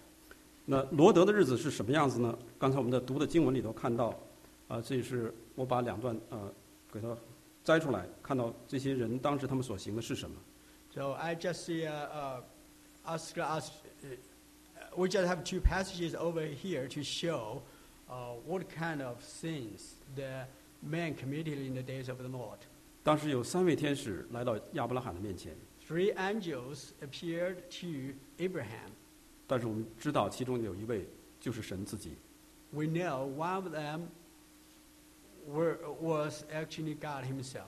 [0.70, 2.38] 那罗德的日子是什么样子呢？
[2.58, 4.18] 刚才我们在读的经文里头看到，
[4.68, 6.52] 啊、这是我把两段呃
[6.92, 7.16] 给它
[7.64, 10.36] 摘出来，看到这些人当时他们所行的是什么。
[10.94, 12.42] So I just uh, uh,
[13.06, 13.70] ask us,
[14.02, 17.62] uh, we just have two passages over here to show
[18.10, 20.48] uh, what kind of sins the
[20.82, 22.60] man committed in the days of the Lord.
[23.04, 25.54] 当时有三位天使来到亚伯拉罕的面前，
[25.88, 28.90] Three angels appeared to Abraham.
[29.51, 31.05] 但是我们知道其中有一位
[31.41, 32.13] 就是神自己。
[32.71, 34.03] We know one of them
[35.53, 37.65] were, was actually God Himself.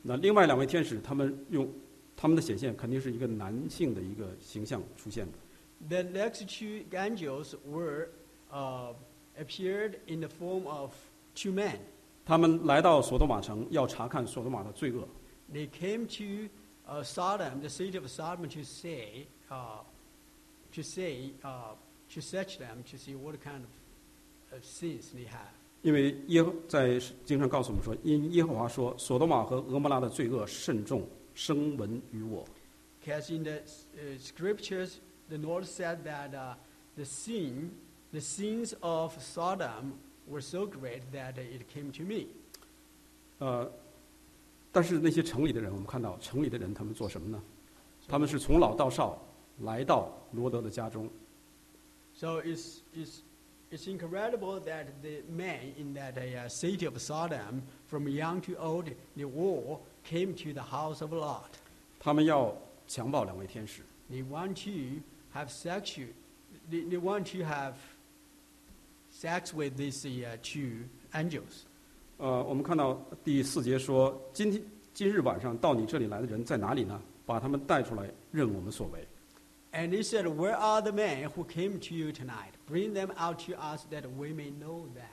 [0.00, 1.70] 那另外两位天使，他们用
[2.16, 5.32] 他们的显现肯定是一个男性的一个形象出现的。
[5.86, 8.08] The next two angels were
[8.50, 8.94] uh,
[9.38, 10.94] appeared in the form of
[11.34, 11.76] two men.
[12.24, 15.06] 他们来到索多玛城，要查看索多玛的罪恶。
[15.52, 16.48] They came to
[16.90, 19.82] uh, Sodom, the city of Sodom, to say, uh,
[20.73, 21.73] to say, uh,
[22.13, 25.51] to search them to see what kind of, of sins they have.
[25.81, 32.45] 因为耶和在经上告诉我们说，因耶和华说，索多玛和俄摩拉的罪恶甚重，声闻于我。
[33.01, 33.59] Because in the
[33.97, 36.55] uh, scriptures, the Lord said that uh,
[36.95, 37.71] the sin,
[38.11, 42.27] the sins of Sodom were so great that it came to me.
[43.39, 43.69] 呃，
[44.71, 47.43] 但是那些城里的人，我们看到城里的人他们做什么呢？
[48.07, 49.21] 他们是从老到少
[49.60, 51.08] 来到罗德的家中
[52.14, 53.20] ，So it's, it's,
[53.70, 58.90] it's incredible that the men in that uh, city of Sodom, from young to old,
[59.16, 61.58] they all came to the house of Lot.
[61.98, 62.54] 他们要
[62.86, 63.82] 强暴两位天使。
[64.10, 65.02] They want to
[65.34, 65.98] have sex.
[66.70, 67.74] They, they want to have
[69.10, 71.64] sex with these uh, two angels.
[72.18, 77.00] 呃，我们看到第四节说，今天今日晚上到你这里来的人在哪里呢？
[77.24, 79.06] 把他们带出来，任我们所为。
[79.77, 82.53] And he said, Where are the men who came to you tonight?
[82.67, 85.09] Bring them out to us that we may know them.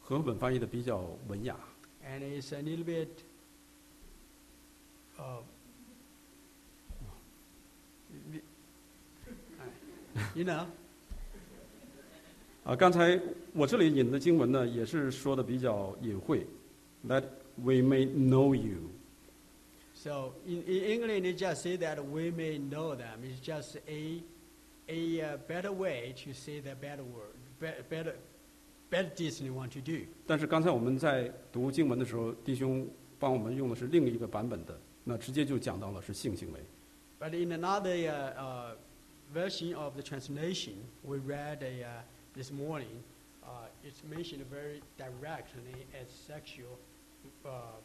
[0.00, 1.56] 和合本翻译的比较文雅。
[2.04, 3.06] And it's a little bit,
[5.16, 5.40] uh,
[10.34, 10.66] you know,
[12.64, 13.20] 啊，刚才
[13.52, 16.44] 我这里引的经文呢，也是说的比较隐晦，
[17.06, 17.22] that
[17.56, 18.90] we may know you。
[19.96, 23.22] so in, in England, they just say that we may know them.
[23.22, 24.22] It's just a
[24.88, 28.14] a uh, better way to say the better word, be- better,
[28.90, 30.06] better deeds you want to do.
[30.26, 36.60] 但是刚才我们在读经文的时候，弟兄帮我们用的是另一个版本的，那直接就讲到了是性行为。
[37.20, 38.74] But in another uh, uh,
[39.32, 42.02] version of the translation we read uh,
[42.34, 43.04] this morning,
[43.44, 46.76] uh, it's mentioned very directly as sexual
[47.44, 47.78] uh,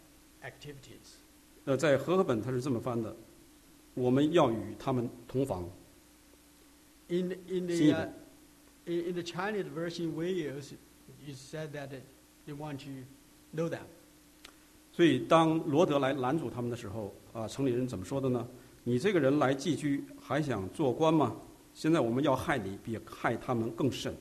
[0.44, 1.20] activities.
[1.65, 3.15] 那在和合本它是这么翻的：
[3.95, 5.69] 我们要与他们同房。
[7.09, 8.09] In, in, the, uh,
[8.87, 10.73] in, in the Chinese version we use,
[11.25, 11.91] you said that
[12.47, 12.91] they want to
[13.55, 13.85] know them.
[14.93, 18.47] 所以当罗德来拦阻他们的时候，啊，城里人怎么说的呢？
[18.83, 21.37] 你这个人来寄居，还想做官吗？
[21.75, 24.15] 现在我们要害你，比害他们更甚。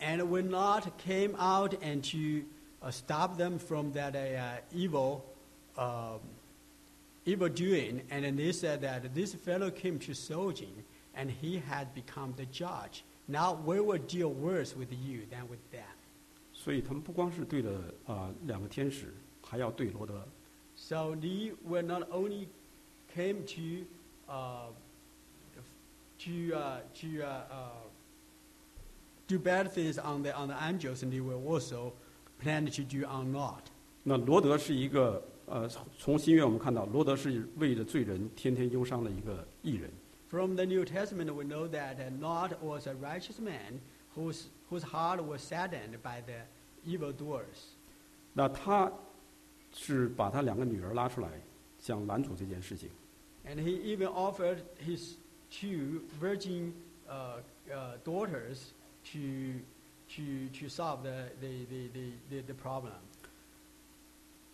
[0.00, 2.46] And when Lot came out and to
[2.80, 5.20] uh, stop them from that uh, evil,
[5.76, 6.20] um
[7.28, 12.32] evil doing, and they said that this fellow came to Sojin, and he had become
[12.36, 13.04] the judge.
[13.26, 15.94] Now we will deal worse with you than with them.
[16.52, 17.70] 所以他们不光是对着
[18.06, 19.12] 啊、呃、两个天使，
[19.42, 20.26] 还要对罗德。
[20.74, 22.48] So they were Lot only
[23.14, 23.84] came to,
[24.28, 24.68] uh,
[26.20, 27.88] to, uh, to, uh, uh,
[29.26, 31.92] do bad things on the on the angels, and they were also
[32.40, 33.64] planning to do on not.
[34.04, 39.90] 那罗德是一个呃，从新约我们看到，罗德是为着罪人天天忧伤的一个艺人。
[40.28, 43.80] From the New Testament, we know that uh, Lot was a righteous man
[44.14, 46.44] whose whose heart was saddened by the
[46.86, 47.72] evildoers.
[48.34, 48.92] 那他
[49.72, 51.28] 是把他两个女儿拉出来，
[51.78, 52.90] 想拦阻这件事情。
[53.46, 55.14] And he even offered his
[55.50, 56.74] two virgin
[57.08, 57.40] uh,
[57.72, 58.74] uh, daughters
[59.12, 59.62] to,
[60.14, 62.92] to, to solve the, the, the, the, the problem.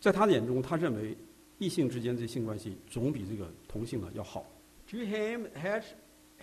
[0.04, 1.16] 在他的眼中，他认为
[1.56, 4.44] 异性之间这性关系总比这个同性的要好。
[4.90, 5.94] To him, het-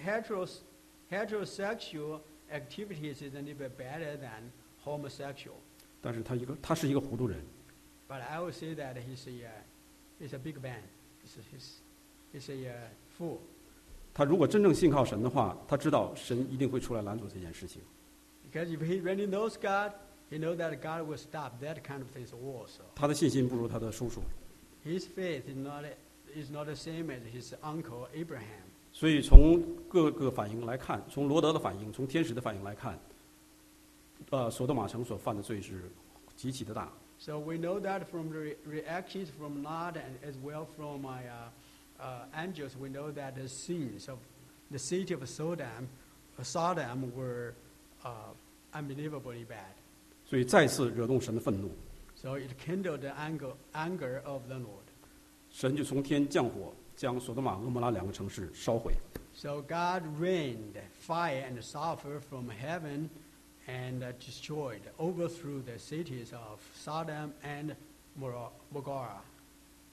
[0.03, 0.61] heteros,
[1.11, 2.21] heterosexual
[2.51, 4.49] activities is a little bit better than
[4.83, 5.57] homosexual.
[6.01, 7.39] 但是他一个他是一个糊涂人
[8.09, 9.51] ，But I would say that he's a, uh,
[10.19, 10.81] he's a big man.
[11.23, 11.43] He's a,
[12.33, 12.73] he's, a uh,
[13.15, 13.37] fool.
[14.11, 17.83] 他如果真正信靠神的话，他知道神一定会出来拦阻这件事情。
[18.51, 19.93] Because if he really knows God,
[20.30, 22.82] he knows that God will stop that kind of things also.
[22.94, 24.22] 他的信心不如他的叔叔，
[24.84, 25.84] His faith is not,
[26.34, 28.64] is not the same as his uncle Abraham.
[28.92, 32.98] 所以从各个反应来看，从罗德的反应，从天使的反应来看，
[34.30, 35.90] 呃，索多玛城所犯的罪是
[36.34, 36.90] 极其的大。
[37.18, 41.24] So we know that from the re- reactions from Lot and as well from my
[41.26, 41.50] uh,
[41.98, 44.18] uh, angels, we know that the sins of
[44.70, 45.88] the city of Sodom,
[46.38, 47.54] uh, Sodom were
[48.04, 48.32] uh,
[48.74, 49.74] unbelievably bad.
[50.30, 51.70] 所以再次惹动神的愤怒，
[52.14, 54.86] So it kindled the anger, anger of the Lord.
[55.50, 58.92] 神就从天降火，将索多玛、俄摩拉两个城市烧毁。
[59.34, 60.74] So God rained
[61.06, 63.10] fire and sulfur from heaven
[63.68, 67.76] and uh, destroyed, overthrew the cities of Sodom and
[68.18, 69.20] Mor- Gomorrah.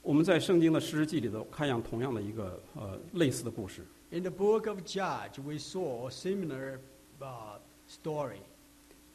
[0.02, 3.86] 我们在圣经的诗记里头看样同样的一个呃类似的故事。
[4.12, 6.80] In the book of Judge, we saw a similar
[7.20, 7.58] uh,
[7.90, 8.40] story.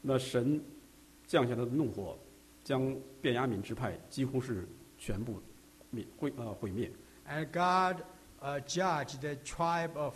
[0.00, 0.62] 那神
[1.26, 2.18] 降下他的怒火，
[2.64, 5.40] 将便雅悯支派几乎是全部
[5.90, 6.90] 灭毁呃毁灭。
[7.28, 8.02] And God
[8.40, 10.14] uh, judged the tribe of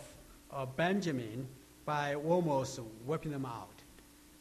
[0.51, 1.45] uh, Benjamin
[1.85, 3.69] by almost wiping them out.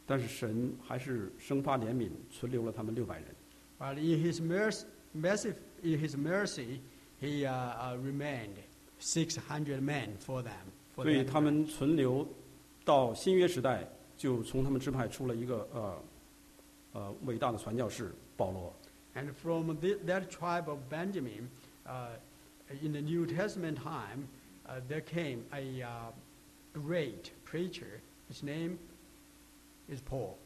[0.06, 3.26] 但是神还是生发怜悯，存留了他们六百人。
[3.78, 6.80] But in His mercy, mercy, in His mercy
[7.20, 8.56] He uh, uh, remained
[8.98, 10.72] 600 men for them.
[10.94, 11.26] For 所以 them.
[11.26, 12.26] 他们存留
[12.84, 16.02] 到新约时代，就从他们支派出了一个呃
[16.92, 18.74] 呃伟大的传教士保罗。
[19.14, 21.48] And from the, that tribe of Benjamin,
[21.86, 22.16] uh,
[22.82, 24.26] in the New Testament time,
[24.66, 26.12] uh, there came a uh,
[26.72, 28.00] great preacher.
[28.30, 28.78] His name
[29.88, 30.36] is Paul.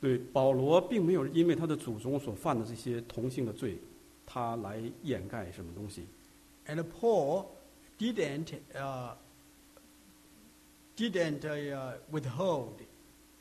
[0.00, 3.78] 对，保罗并没有因为他的祖宗所犯的这些同性的罪，
[4.24, 6.06] 他来掩盖什么东西。
[6.66, 7.46] And Paul
[7.98, 9.14] didn't, uh,
[10.96, 12.82] didn't uh, withhold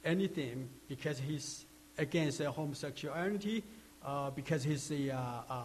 [0.04, 1.66] anything because he's
[1.98, 3.64] against uh, homosexuality,
[4.04, 5.16] uh, because his, uh,
[5.50, 5.64] uh,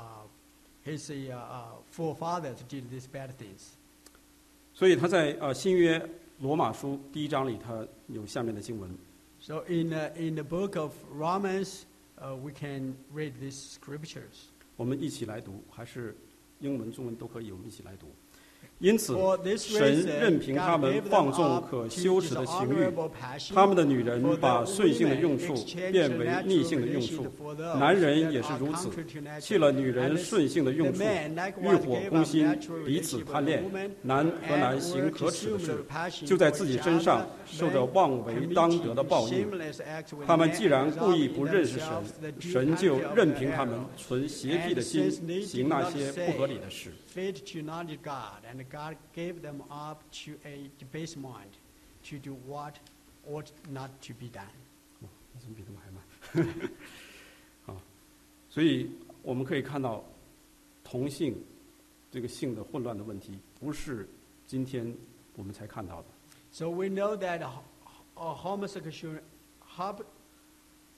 [0.83, 3.75] his uh, uh, forefathers did these bad things.
[4.73, 6.01] 所以他在呃新约
[6.41, 8.91] 罗马书第一章里，他有下面的经文。
[9.41, 11.85] So in, uh, in the book of Romans,
[12.19, 14.49] uh, we can read these scriptures.
[14.77, 16.17] 我们一起来读，还是
[16.61, 18.07] 英文、中文都可以，我们一起来读。
[18.80, 19.16] 因此，
[19.58, 22.92] 神任凭他们放纵可羞耻的情欲。
[23.54, 25.56] 他们的女人把顺性的用处
[25.92, 27.26] 变为逆性的用处。
[27.80, 28.90] 男人也是如此，
[29.40, 31.04] 弃了女人顺性的用处，
[31.62, 33.64] 欲火攻心，彼此贪恋。
[34.02, 35.60] 男和男行可耻的
[36.10, 39.48] 事，就在自己身上受着妄为当得的报应。
[40.28, 45.10] 他们既然故意不认识神，神就任凭他们存邪僻的心，
[45.42, 46.92] 行那些不合理的事。
[48.65, 51.57] Faith to not God, and God gave them up to a debased mind
[52.05, 52.75] to do what
[53.27, 54.47] ought not to be done.
[55.01, 56.71] 哦你怎么比他们还慢？
[57.65, 57.77] 好，
[58.49, 58.91] 所以
[59.23, 60.03] 我们可以看到，
[60.85, 61.37] 同性
[62.11, 64.09] 这个性的混乱的问题，不是
[64.47, 64.95] 今天
[65.37, 66.09] 我们才看到的。
[66.53, 67.63] So we know that ho-
[68.15, 69.21] ho- homosexual,
[69.61, 70.05] hob-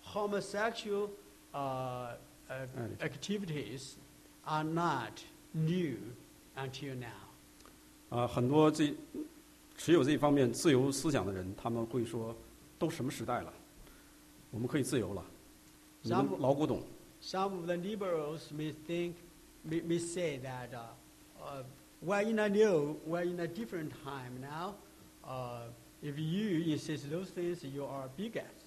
[0.02, 1.10] homosexual
[1.52, 2.16] uh,
[2.48, 2.98] uh, Right.
[3.00, 3.96] activities
[4.44, 5.96] are not new
[6.56, 7.25] until now.
[8.08, 8.92] 啊、很多这
[9.76, 12.34] 持有这一方面自由思想的人，他们会说，
[12.78, 13.52] 都什么时代了，
[14.50, 15.24] 我们可以自由了。
[16.02, 16.82] 你们 Some- 老古董，
[17.22, 19.14] Some of the liberals may think,
[19.64, 20.88] may, may say that uh,
[21.40, 21.62] uh,
[22.04, 24.74] we're in a new, we're in a different time now.
[25.24, 25.68] Uh,
[26.02, 28.66] if you insist those things, you are bigots.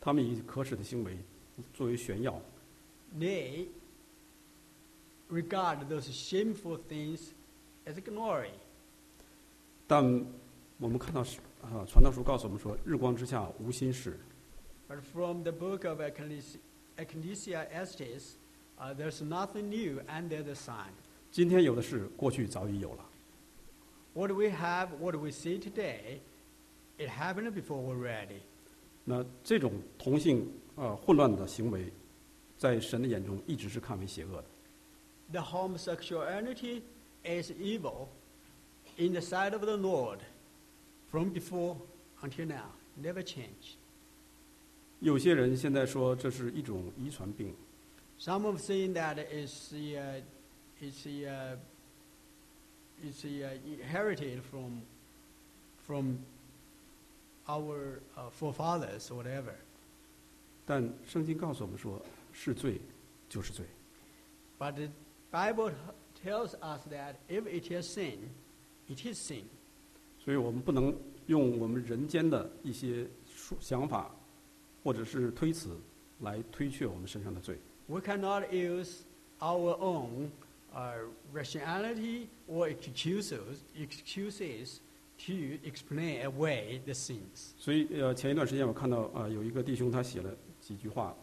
[0.00, 1.18] 他们以可耻的行为
[1.74, 2.40] 作为炫耀，
[3.18, 3.68] They
[5.30, 7.30] regard those shameful things
[7.86, 8.50] as glory.
[9.90, 10.04] 但
[10.78, 14.18] 我们看到是啊，传道书告诉我们说，日光之下无新事。
[14.88, 16.58] But from the book of Ecclesi-
[16.96, 18.34] Ecclesiastes,
[18.78, 20.86] uh, there's nothing new under the sun.
[21.30, 23.04] 今天有的事，过去早已有了。
[24.14, 26.20] What we have, what we see today,
[26.98, 28.40] it happened before we're ready.
[29.04, 31.92] 那这种同性呃混乱的行为，
[32.56, 34.44] 在神的眼中一直是看为邪恶的。
[35.32, 36.82] The homosexuality
[37.24, 38.08] is evil
[39.00, 40.20] in the sight of the Lord
[41.10, 41.76] from before
[42.22, 43.76] until now, never changed.
[45.00, 47.54] 有些人现在说这是一种遗传病，
[48.18, 50.22] Some of saying that it's, uh,
[50.80, 51.56] it's, uh,
[53.04, 54.80] it's uh, inherited from,
[55.86, 56.18] from
[57.46, 59.54] our uh, forefathers or whatever.
[60.64, 62.00] 但圣经告诉我们说，
[62.32, 62.80] 是罪
[63.28, 63.66] 就是罪。
[64.58, 64.88] But the
[65.30, 65.72] Bible
[66.24, 68.30] tells us that if it is sin,
[68.91, 69.43] it is sin.
[70.23, 70.95] 所以我们不能
[71.27, 73.07] 用我们人间的一些
[73.59, 74.15] 想法，
[74.83, 75.77] 或者是推辞，
[76.19, 77.57] 来推却我们身上的罪。
[77.87, 78.99] We cannot use
[79.39, 80.29] our own
[80.73, 80.93] uh,
[81.33, 84.77] rationality or excuses, excuses
[85.25, 87.53] to explain away the sins.
[87.57, 91.15] 所以呃，前一段时间我看到啊、呃有一个弟兄他写了几句话，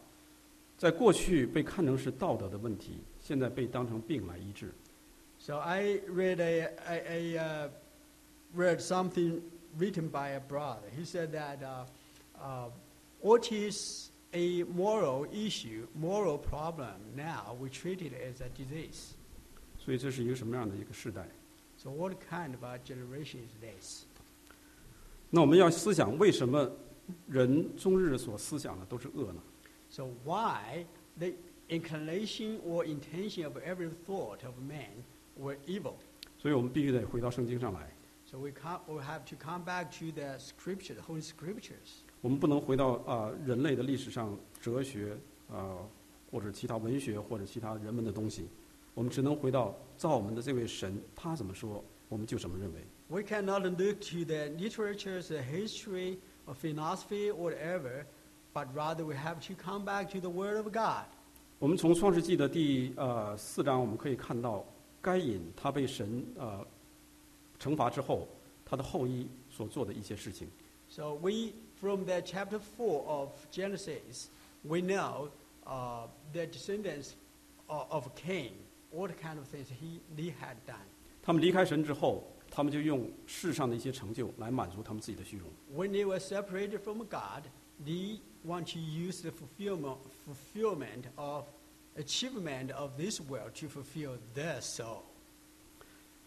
[0.77, 4.71] 在过去被看成是道德的问题，现在被当成病来医治。
[5.38, 7.68] So I read a, a, a uh,
[8.54, 9.42] read something
[9.78, 10.88] written by a brother.
[10.96, 11.84] He said that uh,
[12.40, 12.70] uh,
[13.20, 19.14] what is a moral issue, moral problem now, we treat it as a disease.
[19.78, 21.28] 所以这是一个什么样的一个时代？
[21.76, 24.04] So what kind of a generation is this?
[25.28, 26.70] 那我们要思想，为什么
[27.28, 29.42] 人终日所思想的都是恶呢？
[29.90, 30.86] So why
[31.18, 31.32] the
[31.68, 35.04] inclination or intention of every thought of man
[35.39, 35.93] were evil?
[36.37, 37.89] 所以我们必须得回到圣经上来。
[38.25, 42.03] So we, can't, we have to come back to the scripture, the Holy Scriptures.
[42.21, 45.17] 我们不能回到啊、人类的历史上哲学
[45.51, 45.77] 啊、
[46.29, 48.47] 或者其他文学或者其他人们的东西，
[48.93, 52.79] 我们只能回到造我们的这位神，他怎么说，我们就怎么认为。
[53.07, 58.05] We cannot look to the literatures, the history, or philosophy, or whatever,
[58.53, 61.05] but rather we have to come back to the Word of God.
[61.57, 64.63] 我们从创世纪的第呃四章，我们可以看到
[65.02, 66.66] 该隐他被神呃
[67.58, 68.28] 惩罚之后，
[68.64, 70.48] 他的后裔所做的一些事情。
[70.88, 74.28] So we, from the chapter 4 of Genesis,
[74.62, 75.30] we know
[75.66, 77.14] uh, the descendants
[77.66, 78.52] of, of Cain,
[78.90, 80.84] what kind of things he, he had done.
[81.22, 85.48] 他们离开神之后，他们就用世上的一些成就来满足他们自己的虚荣。
[85.74, 87.44] When they were separated from God,
[87.84, 91.46] they want to use the fulfillment, fulfillment of
[91.98, 95.02] achievement of this world to fulfill their soul.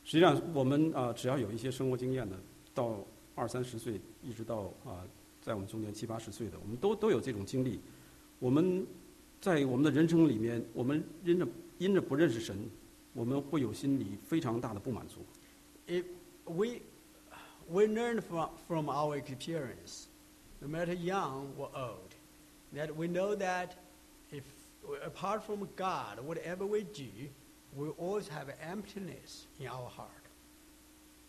[0.03, 2.37] 实际上，我们啊、呃只要有一些生活经验的，
[2.73, 3.03] 到
[3.35, 5.03] 二三十岁，一直到啊、
[5.41, 7.79] 在我们中间七八十岁的，我们都都有这种经历。
[8.39, 8.85] 我们
[9.41, 12.57] 在我们的人生里面，我们因着因着不认识神，
[13.13, 15.25] 我们会有心里非常大的不满足。
[15.87, 16.05] If
[16.45, 16.81] we,
[17.69, 20.05] we learn from, from our experience,
[20.59, 22.15] no matter young or old,
[22.73, 23.80] that we know that if
[25.05, 27.29] apart from God, whatever we do,
[27.75, 30.09] we always have emptiness in our heart.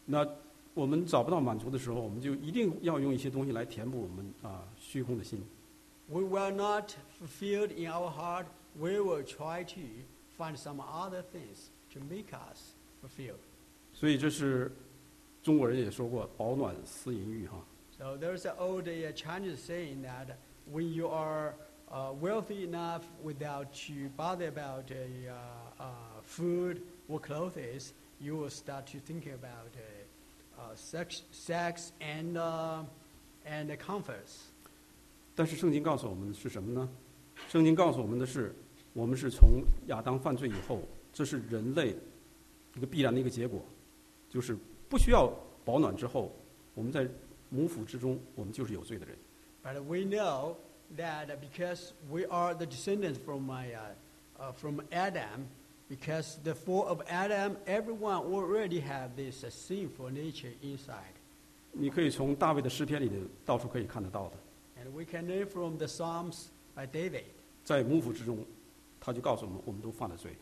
[0.06, 0.26] 那
[0.74, 5.44] 我们找不到满足的时候，我们就一定要用一些东西来填补我们啊虚空的心。
[6.08, 8.46] We were not fulfilled in our heart.
[8.78, 9.80] We will try to
[10.38, 13.40] find some other things to make us fulfilled.
[13.92, 14.72] 所以这是
[15.42, 17.62] 中国人也说过“饱暖思淫欲”哈。
[17.98, 20.36] So there's an old uh, Chinese saying that
[20.72, 21.54] when you are
[21.92, 25.86] uh, wealthy enough without to bother about uh, uh,
[26.22, 32.82] food or clothes, you will start to think about uh, uh, sex, sex and, uh,
[33.46, 34.50] and comforts.
[35.34, 36.88] 但是圣经告诉我们的是什么呢？
[37.48, 38.52] 圣经告诉我们的是，
[38.92, 41.94] 我们是从亚当犯罪以后，这是人类
[42.74, 43.62] 一个必然的一个结果，
[44.28, 44.56] 就是
[44.88, 45.32] 不需要
[45.64, 46.32] 保暖之后，
[46.74, 47.08] 我们在
[47.50, 49.16] 母腹之中，我们就是有罪的人。
[49.62, 50.56] But we know
[50.96, 55.46] that because we are the descendants from, my, uh, uh, from Adam,
[55.88, 61.14] because the fall of Adam, everyone already have this uh, sinful nature inside.
[61.72, 64.36] 你可以从大卫的诗篇里的到处可以看得到的，
[64.82, 67.24] And we can learn from the Psalms by David.
[67.62, 68.38] 在母腹之中，
[68.98, 70.32] 他就告诉我们，我们都犯了罪。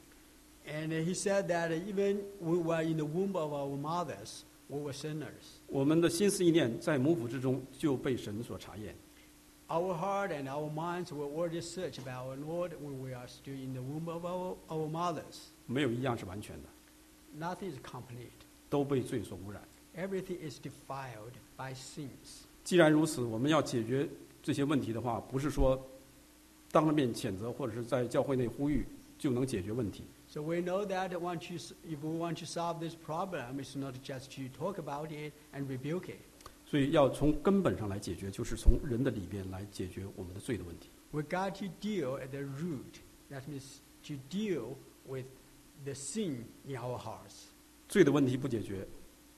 [0.69, 4.79] And he said that even when we were in the womb of our mothers, we
[4.79, 5.61] were sinners.
[5.69, 8.95] 我们的心思意念在母腹之中就被神所查验。
[9.71, 13.57] Our heart and our minds were already searched by our Lord when we are still
[13.57, 15.49] in the womb of our, our mothers.
[15.67, 16.69] 没有一样是完全的，
[17.39, 18.31] Nothing is complete.
[18.71, 19.61] 都被罪所污染。
[19.97, 22.45] Everything is defiled by sins.
[22.63, 24.09] 既然如此，我们要解决
[24.43, 25.85] 这些问题的话，不是说
[26.71, 28.87] 当着面谴责或者是在教会内呼吁
[29.19, 30.05] 就能解决问题。
[30.29, 33.77] So we know that once you, s- if we want to solve this problem, it's
[33.77, 36.19] not just to talk about it and rebuke it.
[36.71, 40.89] 所以要从根本上来解决，就是从人的里边来解决我们的罪的问题。
[41.13, 43.01] We got to deal at the root.
[43.31, 45.27] That means to deal with
[45.85, 47.47] the sin in our hearts.
[47.89, 48.87] 罪的问题不解决，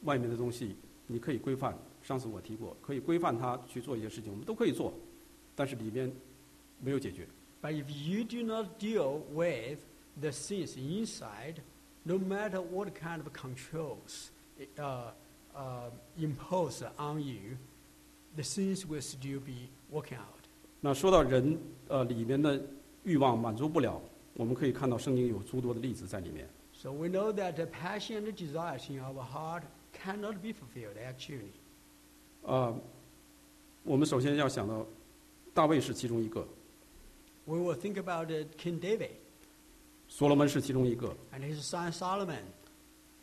[0.04, 0.76] 外面的东西
[1.06, 1.76] 你可以规范。
[2.02, 4.94] 上次我提过，可以规范他去做一些事情，我们都可以做，
[5.54, 6.10] 但是里边
[6.80, 7.26] 没有解决。
[7.60, 9.80] But if you do not deal with
[10.20, 11.56] the sins inside,
[12.04, 14.30] no matter what kind of controls
[14.76, 15.12] uh,
[15.54, 17.56] uh, imposed on you,
[18.36, 20.44] the sins will still be working out.
[20.80, 21.58] 那说到人
[21.88, 22.60] 呃里面的
[23.04, 24.00] 欲望满足不了，
[24.34, 26.48] 我们可以看到圣经有诸多的例子在里面。
[26.72, 29.62] So we know that the passion and desires in our heart
[29.92, 31.50] cannot be fulfilled actually.
[32.42, 32.72] 呃，
[33.82, 34.86] 我们首先要想到，
[35.52, 36.46] 大卫是其中一个，
[37.46, 39.10] We will think about uh, King David
[40.06, 42.42] 所罗门是其中一个， and his son Solomon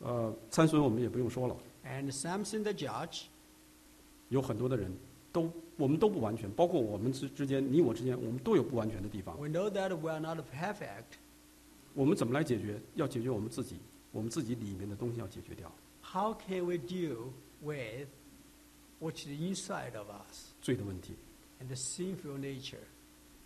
[0.00, 3.24] 呃，参孙我们也不用说了， and Samson the judge.
[4.28, 4.92] 有很多的人
[5.32, 9.38] 都我们都不完全，包括我们之之间，你我之间，我们都有不完全的地方。
[9.38, 11.18] We know that we are not perfect.
[11.94, 12.80] 我们怎么来解决？
[12.94, 13.76] 要解决我们自己，
[14.12, 15.70] 我们自己里面的东西要解决掉
[16.02, 17.30] How can we deal
[17.62, 18.08] with
[19.00, 21.14] what's inside of us 罪的问题，
[21.60, 22.76] and the sinful nature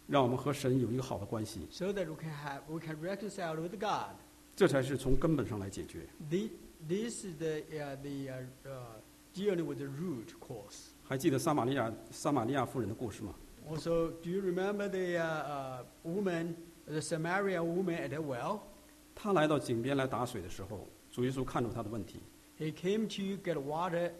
[0.07, 4.16] 让我们和神有一个好的关系， so that we can have we can reconcile with God?
[4.57, 6.07] 这才是从根本上来解决。
[6.29, 6.51] The,
[6.87, 8.71] this is the uh, the uh, uh,
[9.35, 10.91] dealing with the root cause.
[11.05, 13.35] 还记得撒玛利亚撒玛利亚妇人的故事吗？
[13.68, 16.55] Also, do you remember the uh, uh, woman,
[16.87, 18.61] the Samaritan woman at the well?
[19.14, 22.21] 她来到井边来打水的时候，主耶稣看出她的问题，
[22.59, 24.12] He came to get water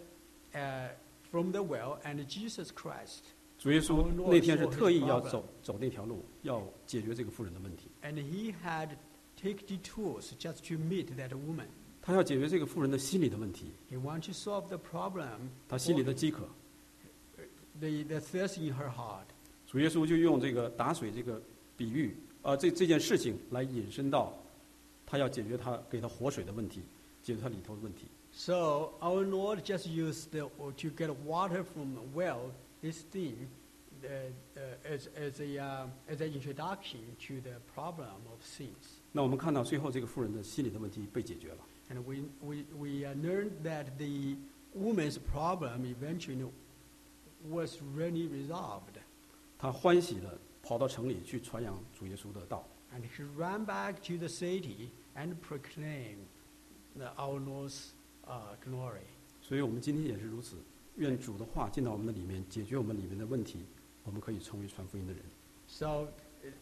[0.53, 0.89] uh,
[1.29, 3.23] from the well, and Jesus Christ,
[3.57, 7.89] 主耶稣那天是特意要走走那条路，要解决这个妇人的问题。
[8.03, 8.89] and he had
[9.35, 11.67] take detours just to meet that woman.
[12.05, 16.47] 他要解决这个妇人的心理的问题， He wanted to solve the problem, 她心里的饥渴。
[17.79, 19.25] the, the thirst in her heart.
[19.67, 21.41] 主耶稣就用这个打水这个
[21.77, 24.33] 比喻，呃，这这件事情来引申到，
[25.05, 26.81] 他要解决他给他活水的问题，
[27.23, 28.05] 解决他里头的问题。
[28.33, 33.35] So our Lord just used the, or to get water from the well, this thing,
[34.03, 34.07] uh,
[34.55, 38.99] uh, as, as, a, uh, as an introduction to the problem of sins.
[39.11, 41.57] 那我们看到最后这个妇人的心理的问题被解决了，
[41.89, 44.37] And we, we, we uh, learned that the
[44.73, 46.49] woman's problem eventually
[47.49, 48.97] was really resolved.
[49.57, 52.65] 她欢喜的跑到城里去传扬主耶稣的道。
[52.93, 56.27] And he ran back to the city and proclaimed
[56.95, 57.91] the, our Lord's
[58.27, 59.07] uh, glory.
[59.41, 60.55] 所以我们今天也是如此，
[60.95, 63.65] 愿主的话进到我们的里面，解决我们里面的问题，
[64.03, 65.21] 我们可以成为传福音的人。
[65.67, 66.07] So,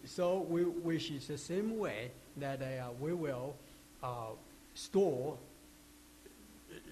[0.06, 3.54] so we wish it's the same way that uh, we will
[4.02, 4.36] uh,
[4.74, 5.38] store,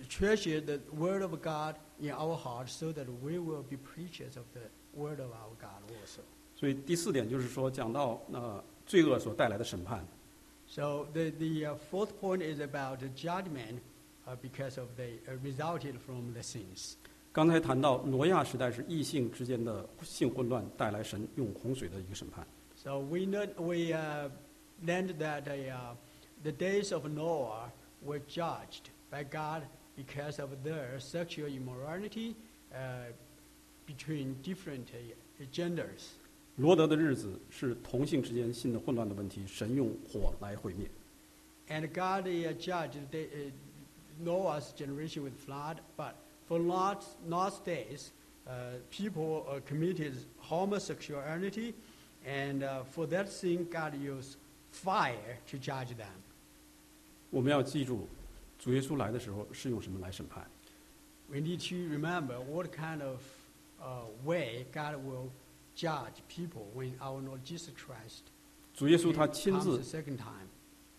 [0.10, 4.45] treasure the Word of God in our hearts so that we will be preachers of
[4.54, 6.22] the Word of our God also.
[6.56, 10.04] 所以第四点就是说，讲到呃罪恶所带来的审判，
[10.68, 13.80] So the, the uh, fourth point is about the judgment
[14.28, 16.95] uh, because of the uh, resulted from the sins.
[17.32, 22.45] 刚才谈到挪亚时代是异性之间的性混乱带来神用洪水的一个审判。
[22.76, 24.30] So we know, we uh,
[24.84, 25.95] learned that uh,
[26.43, 27.72] the days of Noah
[28.04, 29.64] were judged by God
[29.95, 32.36] because of their sexual immorality
[32.74, 33.12] uh,
[33.86, 36.16] between different uh, genders.
[36.58, 40.89] 罗德的日子是同性之间性的混乱的问题，神用火来毁灭。
[41.70, 43.52] And God uh, judged the, uh,
[44.24, 46.14] Noah's generation with flood, but
[46.48, 48.12] for Lot's, Lot's days,
[48.48, 51.74] uh, people uh, committed homosexuality,
[52.26, 54.38] and uh, for that sin, God used
[54.72, 56.08] fire to judge them.
[57.32, 58.08] 我们要记住，
[58.58, 60.45] 主耶稣来的时候是用什么来审判？
[61.30, 63.20] We need to remember what kind of
[63.82, 65.30] uh, way God will
[65.76, 68.24] judge people when our Lord Jesus Christ
[68.74, 70.48] 主耶稣他亲 comes 自 the second time.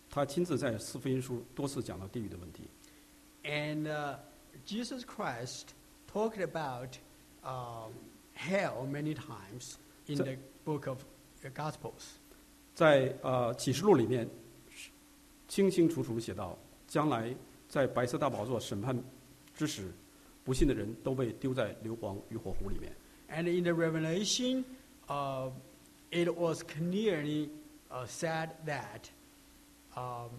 [0.09, 2.69] 他亲自在四福音书多次讲到地狱的问题。
[3.43, 4.17] And uh,
[4.65, 5.69] Jesus Christ
[6.11, 6.97] talked about
[7.43, 7.93] um,
[8.33, 9.75] hell many times
[10.07, 11.03] in So- the book of
[11.41, 12.17] the Gospels.
[12.75, 14.29] 在呃启示录里面，
[15.53, 17.35] 清清楚楚地写到，将来
[17.67, 18.97] 在白色大宝座审判
[19.55, 19.91] 之时，
[20.43, 22.91] 不信的人都被丢在硫磺与火湖里面。
[23.29, 24.63] And in the Revelation,
[25.07, 25.51] uh,
[26.11, 27.49] it was clearly
[27.89, 29.09] uh, said that
[29.95, 30.29] um,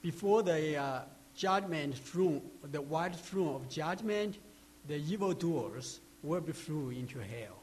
[0.00, 1.02] before the uh,
[1.36, 2.40] judgment throne,
[2.70, 4.36] the white throne of judgment,
[4.86, 7.56] the evildoers will be thrown into hell.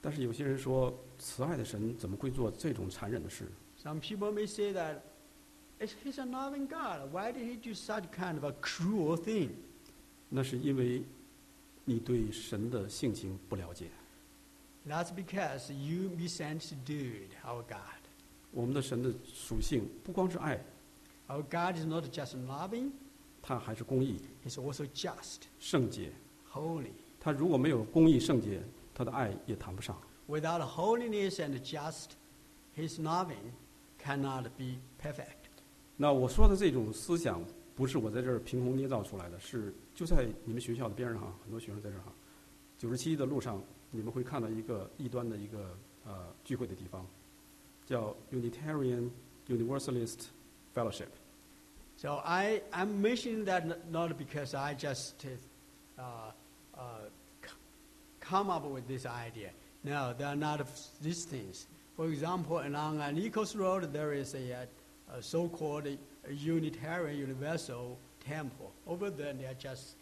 [0.00, 3.46] 但是有些人说，慈爱的神怎么会做这种残忍的事？
[3.82, 5.00] Some people may say that
[5.82, 7.10] "It's- he's a loving God.
[7.12, 9.50] Why did he do such kind of a cruel thing?
[10.28, 11.02] 那是因为
[11.84, 13.86] 你对神的性情不了解。
[14.86, 17.98] That's because you misunderstood our God.
[18.50, 20.58] 我们的神的属性不光是爱，
[21.28, 22.92] Our God is not just loving,
[23.42, 26.12] 他还是公义、 he's also just, 圣洁。
[26.50, 26.92] holy.
[27.20, 28.62] 他如果没有公义、圣洁，
[28.94, 30.00] 他的爱也谈不上。
[30.28, 32.12] Without holiness and just,
[32.74, 33.52] his loving
[34.02, 35.41] cannot be perfect.
[35.95, 37.43] 那我说的这种思想，
[37.75, 42.11] 不是我在这儿凭空捏造出来的，是就在你们学校的边上哈，很多学生在这儿哈。
[42.77, 47.05] 九十七的路上，你们会看到一个异端的一个呃聚会的地方，
[47.85, 49.09] 叫 Unitarian
[49.47, 50.25] Universalist
[50.75, 51.09] Fellowship。
[51.95, 55.13] So I I'm mentioning that not because I just
[55.97, 56.31] uh
[56.75, 57.09] uh
[58.19, 59.51] come up with this idea.
[59.83, 60.65] No, there are not
[61.01, 61.67] these things.
[61.95, 64.67] For example, along Nicolls Road, there is a
[65.12, 67.96] a so-called uh, Unitarian Universal
[68.26, 68.72] Temple.
[68.86, 69.96] Over there, they are just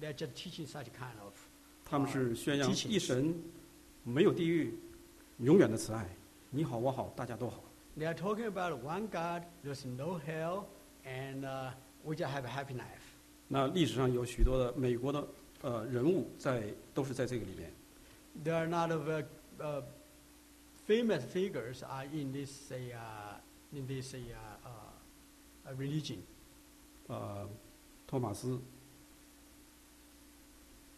[0.00, 1.32] they are just teaching such kind of
[1.84, 3.34] 他们是宣扬 teachings 一神
[4.04, 4.74] 没有地狱，
[5.38, 6.06] 永远的慈爱，
[6.50, 7.62] 你好我好大家都好。
[7.98, 10.64] They are talking about one God, there's no hell,
[11.04, 11.72] and uh,
[12.04, 13.02] we just have a happy life.
[13.48, 15.26] 那历史上有许多的美国的
[15.62, 17.72] 呃人物在都是在这个里面。
[18.44, 19.24] There are not of uh,
[19.58, 19.82] uh,
[20.86, 23.40] famous figures are in this uh, uh,
[23.74, 24.18] in this uh,
[24.64, 26.18] uh, uh, religion.
[27.08, 27.48] 呃，
[28.06, 28.60] 托马斯，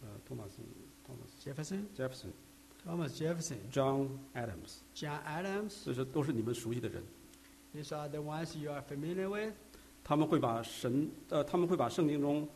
[0.02, 0.62] 呃，托马斯，
[1.06, 2.32] Thomas Jefferson, Jefferson、
[2.84, 5.84] Thomas Jefferson, John Adams， John Adams.
[5.84, 7.02] 这些都是你们熟悉的人。
[7.74, 9.54] These are the ones you are familiar with.
[10.04, 12.48] 他们会把神，呃，他们会把圣经中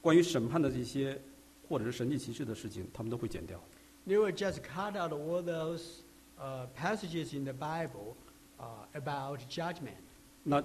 [0.00, 1.20] 关于审判的这些，
[1.68, 3.62] 或者是神迹奇事的事情，他们都会剪掉。
[4.06, 6.00] They will just cut out all those
[6.38, 8.14] uh, passages in the Bible
[8.61, 9.97] uh, about judgment.
[10.43, 10.63] 那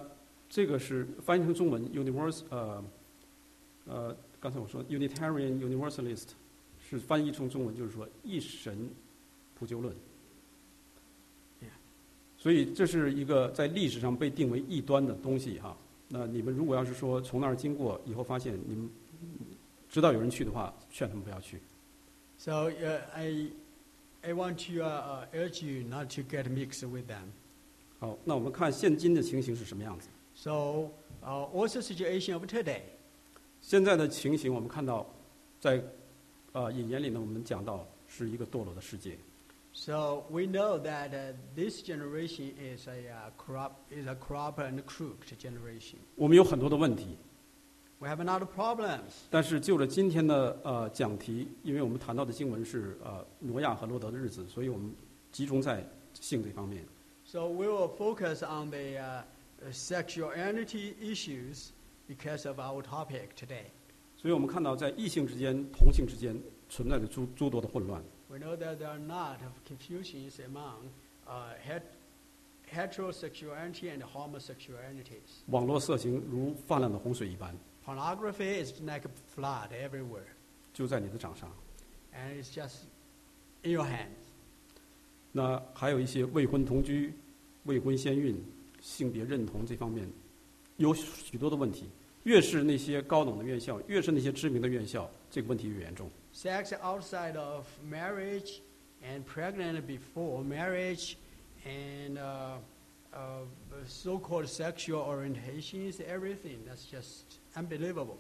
[0.49, 2.85] 这个是翻译成中文，universe 呃，
[3.87, 6.29] 呃，刚才我说 Unitarian Universalist
[6.79, 8.89] 是翻译成中文，就是说一神
[9.59, 9.95] 普救论。
[12.39, 15.77] 所以这是一个在历史上被定为异端的东西哈。
[16.07, 18.89] 那你们如果要是说从那儿经过以后发现你们
[19.89, 21.59] 知道有人去的话，劝他们不要去。
[22.39, 23.49] So uh, I,
[24.23, 27.33] I want to uh, uh, urge you not to get mixed with them.
[27.99, 30.91] 好，那我们看现今的情形是什么样子？So
[31.23, 32.83] what's the situation of today.
[33.63, 35.07] 现在的情形，我们看到，
[35.59, 35.83] 在
[36.53, 39.19] 呃引言里呢，我们讲到是一个堕落的世界。
[39.73, 45.37] So we know that uh, this generation is a uh, corrupt, is a corrupt and crooked
[45.39, 45.97] generation.
[46.15, 47.17] 我们有很多的问题
[47.99, 49.25] ，We have a lot of problems.
[49.31, 54.91] 但是就着今天的呃讲题，因为我们谈到的经文是呃挪亚和罗德的日子，所以我们
[55.33, 56.85] 集中在性这方面。
[57.37, 59.23] So we will focus on the uh,
[59.71, 61.73] sexuality issues
[62.09, 63.67] because of our topic today.
[64.17, 66.35] 所以我们看到在异性之间、同性之间
[66.71, 68.03] 存在着诸诸多的混乱。
[68.31, 70.89] We know that there are not confusions among
[71.29, 71.83] uh, het-
[72.73, 75.43] heterosexuality and homosexualities.
[75.49, 77.55] 网络色情如泛滥的洪水一般。
[77.85, 80.33] Pornography is like a flood everywhere,
[80.73, 81.51] 就在你的掌上。
[82.15, 82.87] and it's just
[83.63, 84.27] in your hands.
[85.33, 87.13] 那还有一些未婚同居、
[87.67, 88.37] 未婚先孕、
[88.81, 90.09] 性别认同这方面，
[90.79, 91.85] 有许多的问题。
[92.25, 96.11] 越是那些高等的院校，越是那些知名的院校，这个问题越严重。
[96.35, 98.59] Sex outside of marriage
[99.01, 101.15] and pregnant before marriage
[101.65, 102.57] and uh,
[103.13, 103.45] uh,
[103.87, 106.65] so-called sexual orientations, everything.
[106.67, 108.17] That's just unbelievable.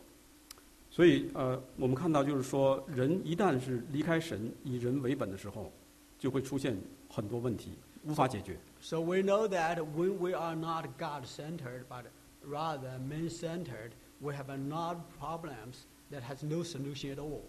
[0.88, 5.72] 所以，呃，我们看到就是说，人一旦是离开神，以人为本的时候，
[6.16, 6.76] 就会出现
[7.08, 7.72] 很多问题，
[8.04, 8.56] 无法解决。
[8.81, 12.05] So we know that when we are not God-centered, but
[12.43, 17.41] rather man-centered, we have a lot of problems that has no solution at all.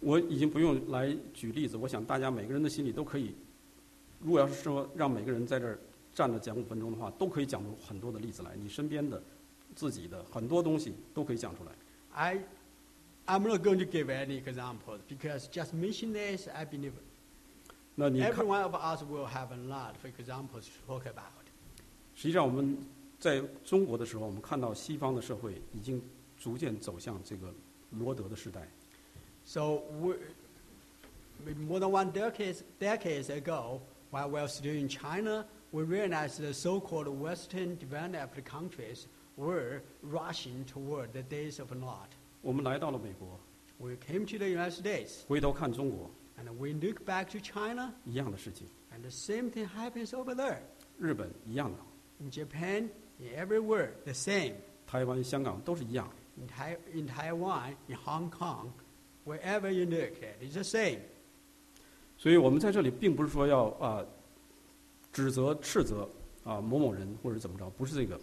[0.00, 3.34] 我已经不用来举例子，我想大家每个人的心里都可以，
[4.20, 5.78] 如果要是说让每个人在这儿
[6.14, 8.50] 站着讲五分钟的话，都可以讲出很多的例子来。
[8.56, 9.22] 你身边的、
[9.74, 11.72] 自己的很多东西都可以讲出来。
[12.12, 12.38] I,
[13.26, 16.92] I'm not going to give any examples because just mention this, I believe
[17.99, 21.25] 那你 Every one of us will have a lot of examples to talk about.
[22.15, 22.77] 实际上我们
[23.19, 26.01] 在中国的时候，我们看到西方的社会已经
[26.39, 27.53] 逐渐走向这个
[27.91, 28.65] 罗德的时代。
[29.43, 30.15] So we,
[31.67, 33.81] more than one decades, decades ago,
[34.11, 40.63] while we were still in China, we realized the so-called Western developed countries were rushing
[40.65, 42.07] toward the days of Lot.
[42.41, 43.37] 我们来到了美国
[43.77, 45.25] ，We came to the United States.
[45.27, 50.58] 回头看中国，and we look back to China, 一样的事情； and the same thing happens over there.
[50.98, 51.78] 日本一样的，
[52.20, 52.88] In Japan,
[53.18, 54.54] in everywhere, the same.
[54.86, 56.10] 台湾、香港都是一样。
[56.36, 58.70] In, tai- in Taiwan, in Hong Kong,
[59.24, 60.98] wherever you look at, it's the same.
[62.16, 64.04] 所以我们在这里并不是说要啊、
[65.12, 66.08] 指责、斥责
[66.44, 68.18] 啊、某某人或者怎么着，不是这个。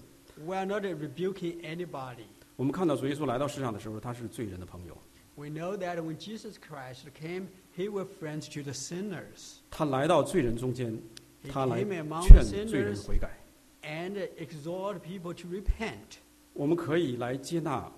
[0.46, 2.26] We are not rebuking anybody.
[2.56, 4.98] 我们看到主耶稣来到世上的时候，他是罪人的朋友，
[5.37, 9.59] We know that when Jesus Christ came, he was friends to the sinners.
[9.71, 10.99] 他来到罪人中间，
[11.49, 11.85] 他来
[12.23, 13.39] 劝罪人悔改。
[13.83, 16.19] and exhort people to repent.
[16.55, 17.93] 我们可以来接纳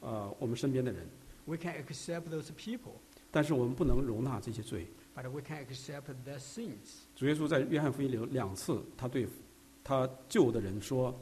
[0.00, 1.08] 呃我们身边的人
[1.46, 2.92] ，We can accept those people,
[3.30, 4.86] 但是我们不能容纳这些罪。
[5.16, 7.06] but we can accept their sins.
[7.16, 9.26] 主耶稣在约翰福音里有两次，他对
[9.82, 11.18] 他救的人说：“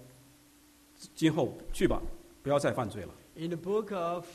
[1.15, 2.03] 今后去吧，
[2.43, 3.15] 不要再犯罪了。
[3.37, 4.27] In the book of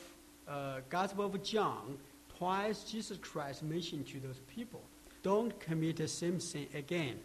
[0.46, 1.98] uh, Gospel of John,
[2.38, 4.80] twice Jesus Christ mentioned to those people,
[5.22, 7.16] don't commit the same sin again.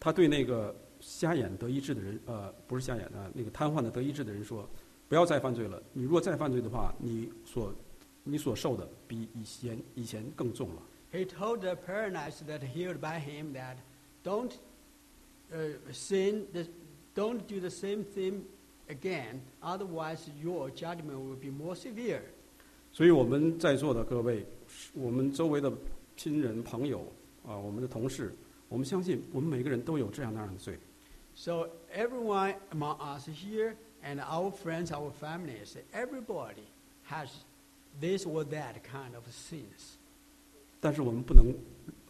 [0.00, 5.82] ”他对那个瞎眼得医治的人，呃，不是瞎眼啊，那个瘫痪的得医治的人说：“不要再犯罪了。
[5.92, 7.74] 你如果再犯罪的话，你所
[8.24, 10.82] 你所受的比以前以前更重了。
[11.12, 13.76] He told the paralyzed that healed by him that
[14.22, 14.52] don't
[15.50, 16.66] uh, sin, the,
[17.14, 18.42] don't do the same thing
[18.88, 22.22] again, otherwise your judgment will be more severe. ”
[22.93, 24.45] 所以我们在座的各位，
[24.93, 25.73] 我们周围的
[26.15, 26.99] 亲人朋友
[27.43, 28.31] 啊，我们的同事，
[28.69, 30.77] 我们相信我们每个人都有这样那样的罪。
[31.33, 33.73] So everyone among us here
[34.03, 36.67] and our friends, our families, everybody
[37.09, 37.29] has
[37.99, 39.97] this or that kind of sins.
[40.79, 41.47] 但是我们不能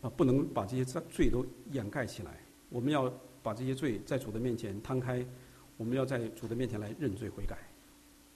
[0.01, 2.37] 啊，不能把这些罪罪都掩盖起来。
[2.69, 3.09] 我们要
[3.41, 5.25] 把这些罪在主的面前摊开，
[5.77, 7.57] 我们要在主的面前来认罪悔改。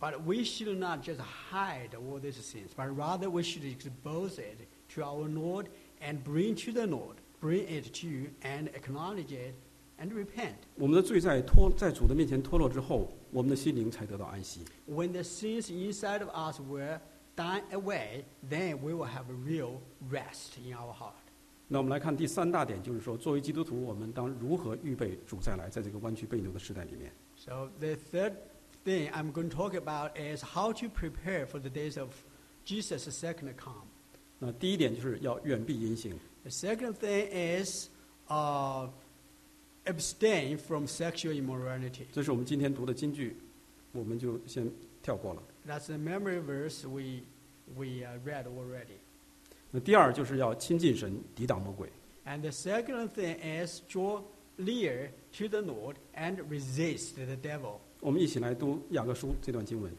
[0.00, 4.66] But we should not just hide all these sins, but rather we should expose it
[4.94, 5.66] to our Lord
[6.00, 9.54] and bring to the Lord, bring it to you and acknowledge it
[10.00, 10.56] and repent.
[10.74, 14.64] 我们的罪在脱在主的面前脱落之后，我们的心灵才得到安息。
[14.88, 16.98] When the sins inside of us were
[17.36, 19.78] done away, then we will have a real
[20.10, 21.12] rest in our heart.
[21.68, 27.12] 那我们来看第三大点，就是说，作为基督徒，我们当如何预备主再来，在这个弯曲背扭的时代里面。
[27.36, 28.32] So the third
[28.86, 32.10] thing I'm going to talk about is how to prepare for the days of
[32.64, 33.86] Jesus' second come.
[34.38, 37.88] 那第一点就是要远避淫行， The second thing is
[38.28, 38.88] uh,
[39.84, 42.06] abstain from sexual immorality.
[42.12, 43.36] 这是我们今天读的金句，
[43.92, 44.68] 我们就先
[45.00, 45.42] 跳过了。
[45.66, 47.22] That's the memory verse we,
[47.76, 48.98] we uh, read already.
[49.70, 51.88] 那第二就是要亲近神，抵挡魔鬼。
[52.24, 54.22] And the second thing is draw
[54.58, 57.78] near to the Lord and resist the devil.
[57.99, 59.91] 我们一起来读雅各书这段经文。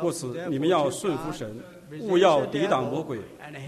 [0.00, 1.56] 故此你们要顺服神
[2.00, 3.18] 勿要抵挡魔鬼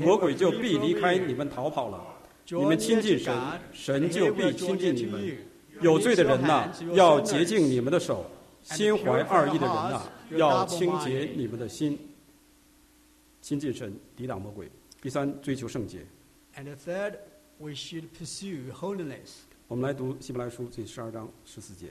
[0.01, 2.03] 魔鬼就必离开你们逃跑了。
[2.51, 3.35] 你们亲近神
[3.73, 5.37] 神就必亲近你们。
[5.81, 8.29] 有罪的人呐要洁净你们的手
[8.63, 11.97] 心怀二意的人呐要清洁你们的心
[13.41, 14.69] 亲近神抵挡魔鬼。
[15.01, 16.05] 第三追求圣洁。
[16.57, 17.19] And third
[17.59, 19.45] we should pursue holiness.
[19.67, 21.89] 我们来读希伯来书第十二章十四节。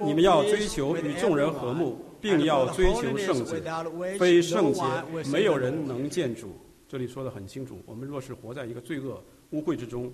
[0.00, 4.82] 你们要追求与众人和睦并要追求圣洁非圣洁
[5.30, 6.52] 没有人能见主。
[6.86, 10.12] 这里说的很清楚我们若是活在一个罪恶污秽之中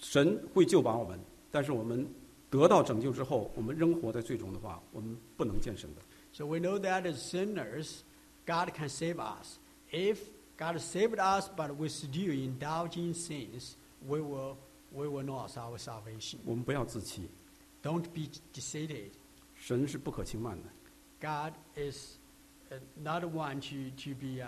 [0.00, 1.18] 神会救拔我们
[1.50, 2.06] 但是我们
[2.48, 6.02] 得到拯救之后我们仍活在最终的话我们不能见神的。
[6.32, 8.02] So we know that as sinners
[8.46, 9.58] god can save us
[9.90, 10.18] if
[10.57, 13.75] God saved us, but we still indulge in sins,
[14.07, 14.57] we will,
[14.91, 16.39] we will lose our salvation.
[16.45, 17.29] 我们不要自欺，
[17.81, 19.11] Don't be deceived.
[19.55, 20.69] 神是不可轻慢的。
[21.19, 22.17] God is
[22.71, 24.47] uh, not one to, to be uh,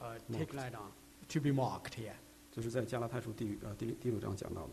[0.00, 0.90] uh, taken light on,
[1.28, 2.14] to be mocked here.
[2.52, 4.70] 这是在加拉太书第呃第六第六章讲到的。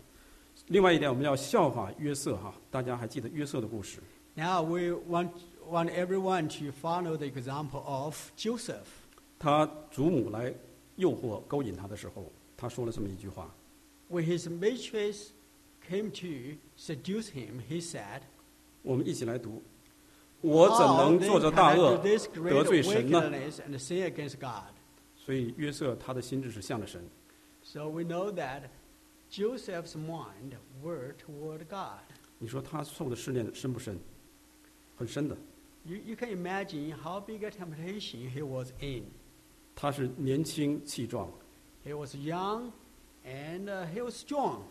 [0.67, 3.99] 另外一点，我们要效法约瑟哈，大家还记得约瑟的故事？
[4.35, 5.31] Now we want,
[5.69, 8.85] want everyone to follow the example of Joseph.
[9.37, 10.53] 他祖母来
[10.97, 13.53] 诱惑勾引他的时候，他说了这么一句话：
[14.09, 15.29] When his mistress
[15.87, 18.21] came to seduce him, he said,
[18.81, 19.61] 我们一起来读。
[20.41, 23.21] 我怎 How 能 then 做着 can 大 I do 恶 this 得 great 罪神呢？
[23.21, 24.73] wickedness and sin against God?
[25.15, 27.01] 所以约瑟他的心智是向着神。
[27.63, 28.63] So we know that
[29.31, 32.03] Joseph's mind were toward God.
[32.39, 33.97] 你说他受的试炼深不深？
[34.97, 35.37] 很深的。
[35.85, 39.05] You, you can imagine how big a temptation he was in.
[39.80, 41.30] 他是年轻气壮
[41.86, 42.72] ，He was young
[43.24, 44.62] and uh, he was strong.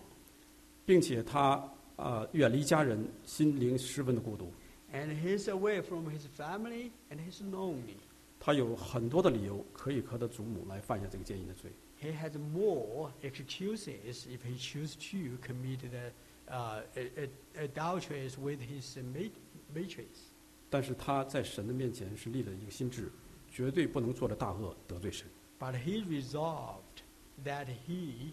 [0.86, 1.64] 并且他
[1.96, 4.52] 呃远离家人，心灵十分的孤独。
[4.92, 7.96] And he's away from his family and he's lonely.
[8.38, 11.72] 他有很多的理由可以和他祖母来犯下这个奸淫的罪。
[12.02, 16.12] He has more excuses if he chooses to commit the
[16.54, 16.82] uh,
[17.56, 18.98] adulteries with his
[19.74, 20.34] matrix.
[20.70, 23.10] 但是他在神的面前是立了一个心志，
[23.57, 25.27] 绝对不能做着大恶得罪神。
[25.59, 27.03] But he resolved
[27.45, 28.33] that he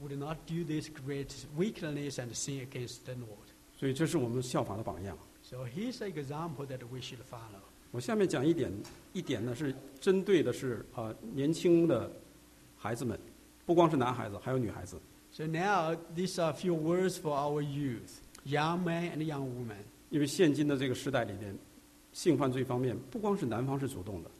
[0.00, 3.48] would not do this great wickedness and sin against the Lord.
[3.76, 5.16] 所以这是我们效法的榜样。
[5.42, 7.62] So he's an example that we should follow.
[7.90, 8.70] 我下面讲一点，
[9.12, 12.10] 一点呢是针对的是啊、呃年轻的
[12.76, 13.18] 孩子们，
[13.64, 15.00] 不光是男孩子，还有女孩子。
[15.32, 19.82] So now these are a few words for our youth, young men and young women.
[20.10, 21.56] 因为现今的这个时代里边，
[22.12, 24.30] 性犯罪方面不光是男方是主动的，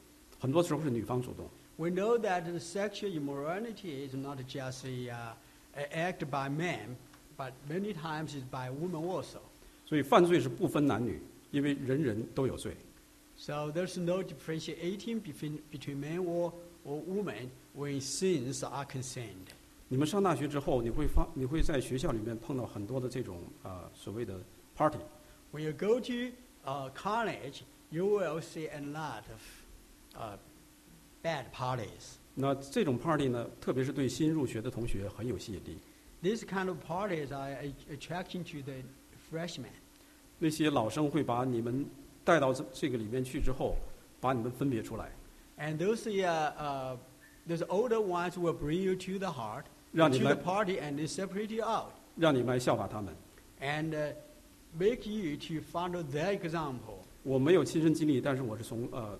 [0.43, 1.49] 很多时候是女方主动。
[1.77, 5.33] We know that the sexual immorality is not just a, uh,
[5.75, 6.97] a act by men,
[7.37, 9.39] but many times it's by women also.
[9.85, 11.21] 所以犯罪是不分男女，
[11.51, 12.75] 因为人人都有罪。
[13.37, 16.51] So there's no differentiating between, between men or,
[16.85, 19.47] or women when sins are concerned.
[19.87, 24.39] 你们上大学之后，你会发，你会在学校里面碰到很多的这种啊、呃所谓的
[24.75, 24.99] party，
[25.51, 26.13] When you go to
[26.65, 29.39] uh, college, you will see a lot of
[30.15, 30.37] uh,
[31.23, 32.15] bad parties.
[32.35, 35.77] 那这种 party 呢，特别是对新入学的同学很有吸引力。
[36.21, 38.81] These kind of parties are a- attracting to the
[39.29, 39.71] freshmen.
[40.37, 41.85] 那些老生会把你们
[42.23, 43.75] 带到这这个里面去之后，
[44.21, 45.11] 把你们分别出来，
[45.57, 46.97] And those, uh, uh,
[47.47, 50.79] those older ones will bring you to the heart, 让 to 你 the 来 party,
[50.79, 53.13] and they separate you out 让你们来效法他们。
[53.59, 54.13] and uh,
[54.77, 56.99] make you to follow their example.
[57.23, 59.19] 我没有亲身经历，但是我是从呃，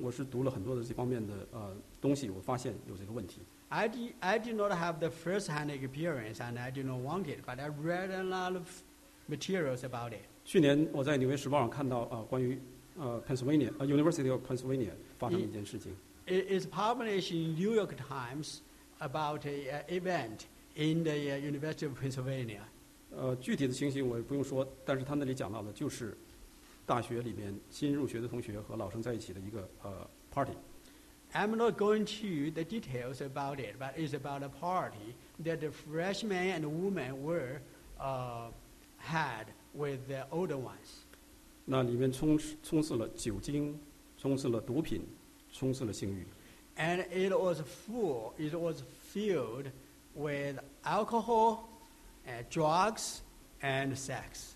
[0.00, 3.40] 我是读了很多的这方面的呃东西，我发现有这个问题。
[3.68, 7.44] I did, I did not have the first-hand experience, and I did not want it,
[7.46, 8.66] but I read a lot of
[9.28, 10.26] materials about it.
[10.44, 12.60] 去年我在《纽约时报》上看到啊、呃关于
[12.98, 15.92] 呃 Pennsylvania 呃 University of Pennsylvania 发生的一件事情。
[16.26, 18.58] It is published in New York Times
[18.98, 22.60] about a uh, event in the uh, University of Pennsylvania.
[23.10, 26.16] 呃，具体的情形我也不用说，但是他那里讲到的就是
[26.86, 30.52] 大学里面新入学的同学和老生在一起的一个呃 party。
[31.32, 35.70] I'm not going to the details about it, but it's about a party that the
[35.70, 37.60] freshmen and women were
[37.98, 38.50] uh,
[38.98, 41.06] had with the older ones.
[41.64, 43.80] 那里面充斥充斥了酒精，
[44.18, 45.06] 充斥了毒品，
[45.50, 46.26] 充斥了性欲。
[46.76, 48.82] And it was full, it was
[49.14, 49.70] filled
[50.14, 51.68] with alcohol,
[52.26, 53.20] and drugs,
[53.60, 54.54] and sex.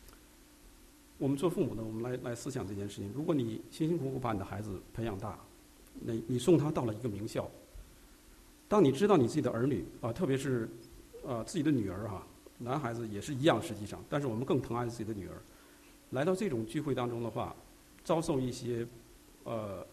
[1.22, 3.12] 我们做父母的，我们来来思想这件事情。
[3.14, 5.38] 如果你辛辛苦苦把你的孩子培养大，
[6.00, 7.48] 那你送他到了一个名校，
[8.68, 10.68] 当你知道你自己的儿女啊，特别是
[11.24, 12.26] 呃自己的女儿哈、
[12.58, 15.40] 男孩子也是一样，实际上，但是我们更疼爱自己的女儿。
[16.10, 17.56] 来到这种聚会当中的话，
[18.04, 18.88] 遭受一些
[19.44, 19.86] 呃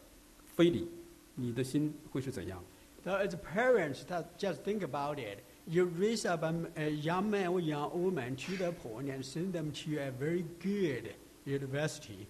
[0.57, 0.89] 非礼，
[1.35, 2.65] 你的心会是怎样
[3.05, 5.41] ？So as parents, that just think about it.
[5.68, 9.54] You raise up a, a young man or young woman to the point and send
[9.54, 11.16] them to a very good
[11.46, 12.28] university.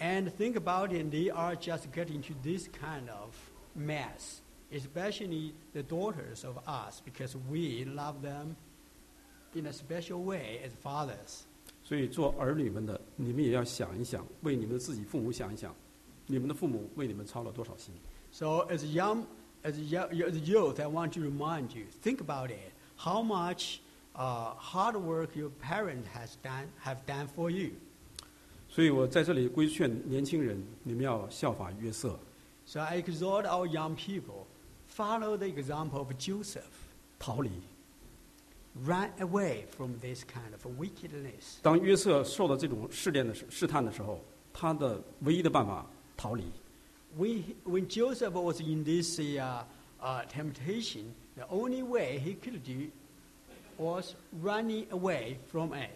[0.00, 3.36] And think about it, they are just getting to this kind of
[3.76, 4.40] mess,
[4.74, 8.56] especially the daughters of us, because we love them
[9.54, 11.44] in a special way as fathers.
[11.84, 15.72] 所以做儿女们的，你们也要想一想，为你们自己父母想一想，
[16.26, 17.94] 你们的父母为你们操了多少心。
[18.32, 19.26] So as a young,
[19.62, 22.72] as a, yo- as a youth, I want to remind you, think about it.
[22.96, 23.80] How much
[24.14, 27.72] uh, hard work your parent has done, have done for you.
[28.68, 32.18] 所以我在这里规劝年轻人，你们要效法约瑟，
[32.64, 34.46] So I exhort our young people,
[34.88, 36.62] follow the example of Joseph.
[37.18, 37.50] 逃离。
[38.86, 41.58] Run away from this kind of wickedness.
[41.60, 44.20] 当约瑟受到这种试炼的时试探的时候，
[44.52, 45.84] 他的唯一的办法
[46.16, 46.44] 逃离。
[47.18, 49.64] When, he- when Joseph was in this uh,
[50.00, 52.90] uh, temptation, the only way he could do
[53.78, 55.90] was running away from it.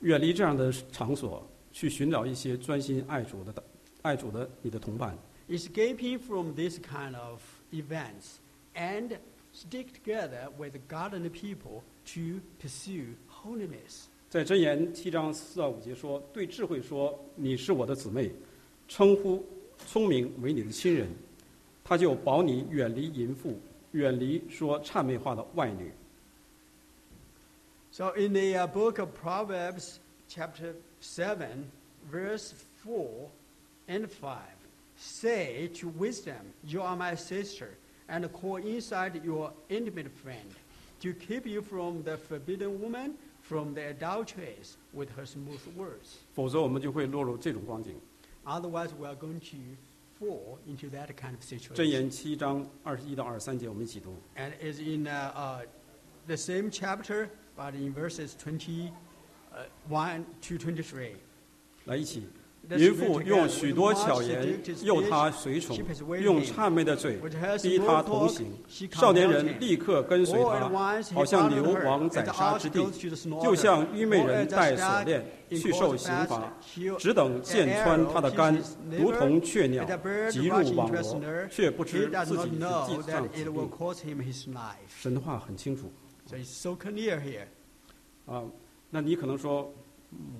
[0.00, 3.54] 远离这样的场所，去寻找一些专心爱主的、
[4.02, 5.16] 爱主的你的同伴。
[5.48, 7.40] escaping from this kind of
[7.72, 8.38] events
[8.74, 9.18] and
[9.52, 14.08] stick together with godly people to pursue holiness.
[14.30, 18.30] 在箴言七章四到五节说：“对智慧说，你是我的姊妹；
[18.88, 19.44] 称呼
[19.86, 21.08] 聪明为你的亲人，
[21.84, 23.60] 他就保你远离淫妇，
[23.96, 25.92] 远离说谄媚话的外女。
[27.90, 31.70] So in the uh, book of Proverbs, chapter 7,
[32.10, 33.28] verse 4
[33.88, 34.38] and 5,
[34.96, 37.68] say to wisdom, You are my sister,
[38.08, 40.54] and call inside your intimate friend,
[41.00, 46.16] to keep you from the forbidden woman, from the adulteress with her smooth words.
[46.34, 47.94] 否则，我们就会落入这种光景。
[48.46, 49.56] Otherwise, we are going to
[50.18, 51.84] fall into that kind of 箴 situation.
[51.84, 54.16] 言七章二十一到二十三节，我们一起读。
[54.36, 55.66] And it's in uh, uh,
[56.26, 61.16] the same chapter, but in verses 21 to 23.
[61.86, 62.28] 来，一起。
[62.75, 65.77] 淫妇用许多巧言诱他随从，
[66.21, 67.17] 用谄媚的嘴
[67.61, 68.51] 逼他同行。
[68.91, 70.69] 少年人立刻跟随他，
[71.13, 72.85] 好像牛往宰杀之地，
[73.41, 76.51] 就像愚昧人戴锁链去受刑罚，
[76.99, 78.61] 只等剑穿他的肝，
[78.91, 79.85] 如同雀鸟
[80.29, 83.51] 急入网罗，却不知自己是计上之地。
[84.89, 85.91] 神的话很清楚。
[88.25, 88.43] 啊，
[88.89, 89.73] 那你可能说，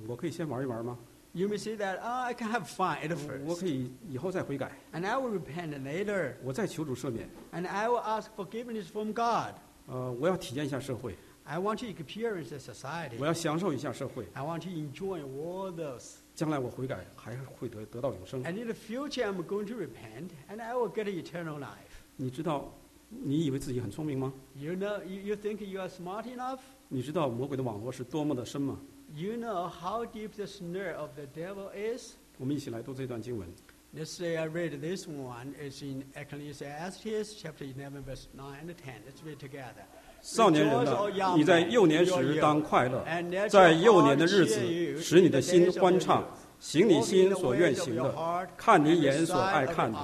[0.07, 0.97] 我可以先玩一玩吗？
[1.36, 3.10] You may say that, oh, I can have fun at
[3.46, 7.26] 我 first, 可以以后再悔改， and I will repent later, 我再求主赦免。
[7.52, 9.54] and I will ask forgiveness from God.
[9.86, 13.16] 呃，我要体验一下社会， I want to experience the society.
[13.18, 14.26] 我要享受一下社会。
[14.34, 16.16] I want to enjoy all those.
[16.34, 18.44] 将来我悔改，还是会得得到永生。
[18.44, 22.02] And in the future, I'm going to repent, and I will get eternal life.
[22.16, 22.74] 你知道，
[23.08, 24.32] 你以为自己很聪明吗？
[24.54, 26.58] You know, you, you think you are smart enough?
[26.88, 28.78] 你知道魔鬼的网络是多么的深吗？
[29.15, 32.15] You know how deep the snare of the devil is?
[32.37, 33.47] 我们一起来读这段经文。
[33.95, 35.53] Let's say I read this one.
[35.59, 39.01] It's in Ecclesiastes chapter 11, verse 9 and ten.
[39.07, 39.85] Let's read together.
[40.21, 43.03] 少年人啊，你在幼年时当快乐，
[43.49, 46.25] 在幼年的日子使你的心欢畅
[46.59, 49.97] 行你心所愿行的看你眼所爱看的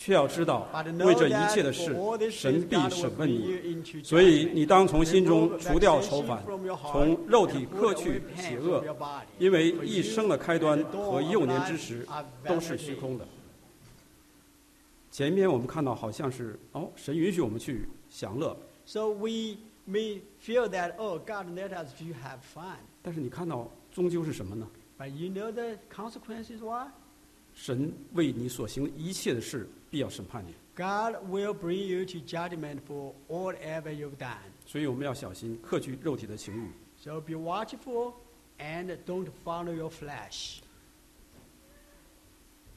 [0.00, 0.66] 却要知道
[1.04, 1.94] 为这一切的事
[2.30, 4.02] 神必审问你。
[4.02, 6.42] 所以你当从心中除掉愁烦
[6.90, 8.82] 从肉体克去邪恶
[9.38, 12.06] 因为一生的开端和幼年之时
[12.46, 13.28] 都是虚空的。
[15.10, 18.56] 前面我们看到好像是哦神允许我们去享乐。
[23.02, 24.66] 但是你看到终究是什么呢？
[27.52, 30.54] 神为你所行一切的事必要审判你。
[30.76, 34.38] God will bring you to judgment for whatever you've done.
[34.64, 36.70] 所以我们要小心克去肉体的情欲。
[36.96, 38.14] So be watchful
[38.58, 40.60] and don't follow your flesh.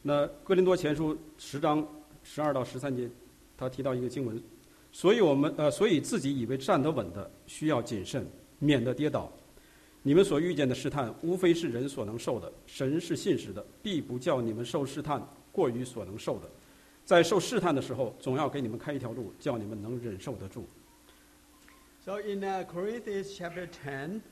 [0.01, 1.88] 那哥林多前书十章
[2.24, 3.09] 十二到十三节，
[3.55, 4.41] 他提到一个经文，
[4.91, 8.28] 所以我们呃，所以自己以为站得稳的，需要谨慎，
[8.59, 9.32] 免得跌倒。
[10.01, 12.51] 你们所遇见的试探，无非是人所能受的。
[12.66, 16.49] 神是信实的，必不叫你们受试探过于所能受的。
[17.05, 20.69] 在受试探的时候，总要给你们开一条路，叫你们能忍受得住。
[22.05, 24.23] So in uh, Corinthians chapter 10,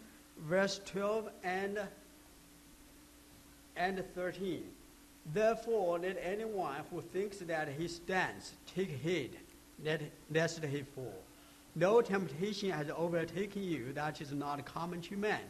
[0.49, 1.79] verse 12 and,
[3.77, 4.63] and 13.
[5.35, 9.33] Therefore, let anyone who thinks that he stands take heed,
[9.85, 10.01] let,
[10.33, 11.13] lest he fall.
[11.75, 15.41] No temptation has overtaken you that is not common to man.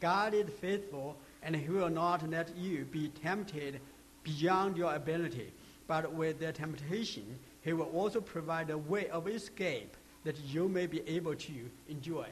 [0.00, 3.80] God is faithful, and he will not let you be tempted
[4.22, 5.52] beyond your ability.
[5.88, 7.24] But with the temptation,
[7.62, 9.90] he will also provide a way of escape
[10.24, 11.52] that you may be able to
[11.88, 12.26] enjoy.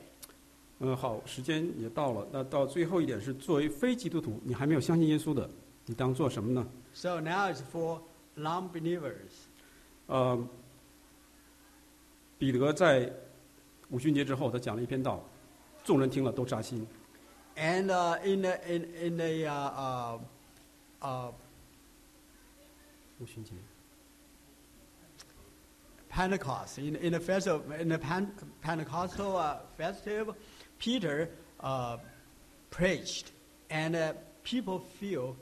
[0.79, 2.27] 嗯，好，时间也到了。
[2.33, 5.49] 那到最后一点是，作为非基督徒，你还没有相信耶稣的，
[5.87, 6.67] 你当做什么呢？
[6.95, 8.01] So now it's for
[8.37, 9.47] non-believers.
[10.07, 10.49] 呃，
[12.39, 13.13] 彼得在
[13.91, 15.23] 五旬节之后，他讲了一篇道，
[15.85, 16.87] 众人听了都扎心。
[17.55, 20.19] And uh, in the, in, in the uh, uh,
[21.03, 21.33] uh,
[23.19, 23.53] 五旬节，
[26.11, 30.35] Pentecost, in, in the festival, in the Pen, Pentecostal uh, festival,
[30.79, 31.29] Peter
[31.61, 31.99] uh,
[32.71, 33.33] preached,
[33.71, 34.13] and uh,
[34.45, 35.37] people feel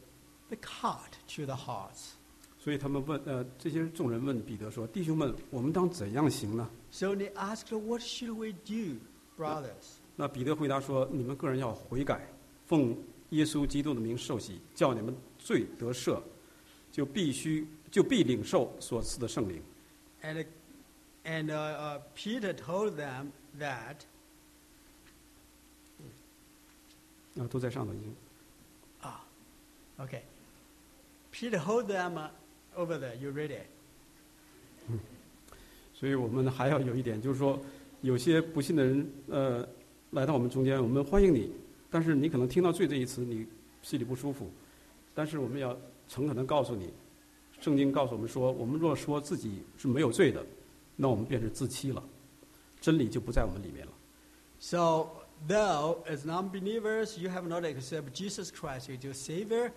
[0.48, 2.16] the cut to the hearts.
[2.58, 9.00] 所以他们问呃，这些众人问彼得说：“弟兄们，我们当怎样行呢 So they asked, "What should we do,
[9.36, 12.28] brothers?" ？”那彼得回答说：“你们个人要悔改，
[12.66, 12.94] 奉
[13.30, 16.20] 耶稣基督的名受洗，叫你们罪得赦，
[16.95, 19.61] 就必须就必领受所赐的圣灵。
[20.23, 20.45] And,
[21.25, 23.97] and uh, uh, Peter told them that
[27.35, 28.15] 啊，都在上头已经。
[29.01, 29.25] 啊
[29.97, 30.21] Okay.
[31.33, 32.29] Peter hold them uh,
[32.77, 33.15] over there.
[33.17, 33.67] You read it.
[35.93, 37.59] 所以我们还要有一点，就是说，
[37.99, 39.67] 有些不信的人，呃，
[40.11, 41.51] 来到我们中间，我们欢迎你，
[41.91, 43.45] 但是你可能听到“罪”这一词，你
[43.81, 44.49] 心里不舒服。
[45.13, 45.77] 但是我们要
[46.08, 46.92] 诚恳的告诉你，
[47.60, 50.44] 圣经告诉我们说，我们若说自己是没有罪的，
[50.96, 52.02] 那我们便是自欺了，
[52.80, 53.92] 真理就不在我们里面了。
[54.58, 55.06] So,
[55.48, 59.72] though as non-believers you have not accepted Jesus Christ as your Savior,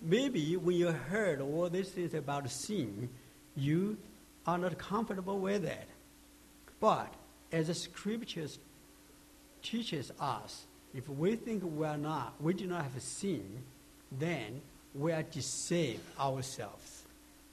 [0.00, 3.08] maybe when you heard all these things about sin,
[3.54, 3.96] you
[4.44, 5.88] are not comfortable with it.
[6.80, 7.12] But
[7.52, 8.58] as the Scriptures
[9.62, 13.62] teaches us, if we think we are not, we do not have sin,
[14.10, 14.60] then
[14.96, 17.02] we are deceive ourselves.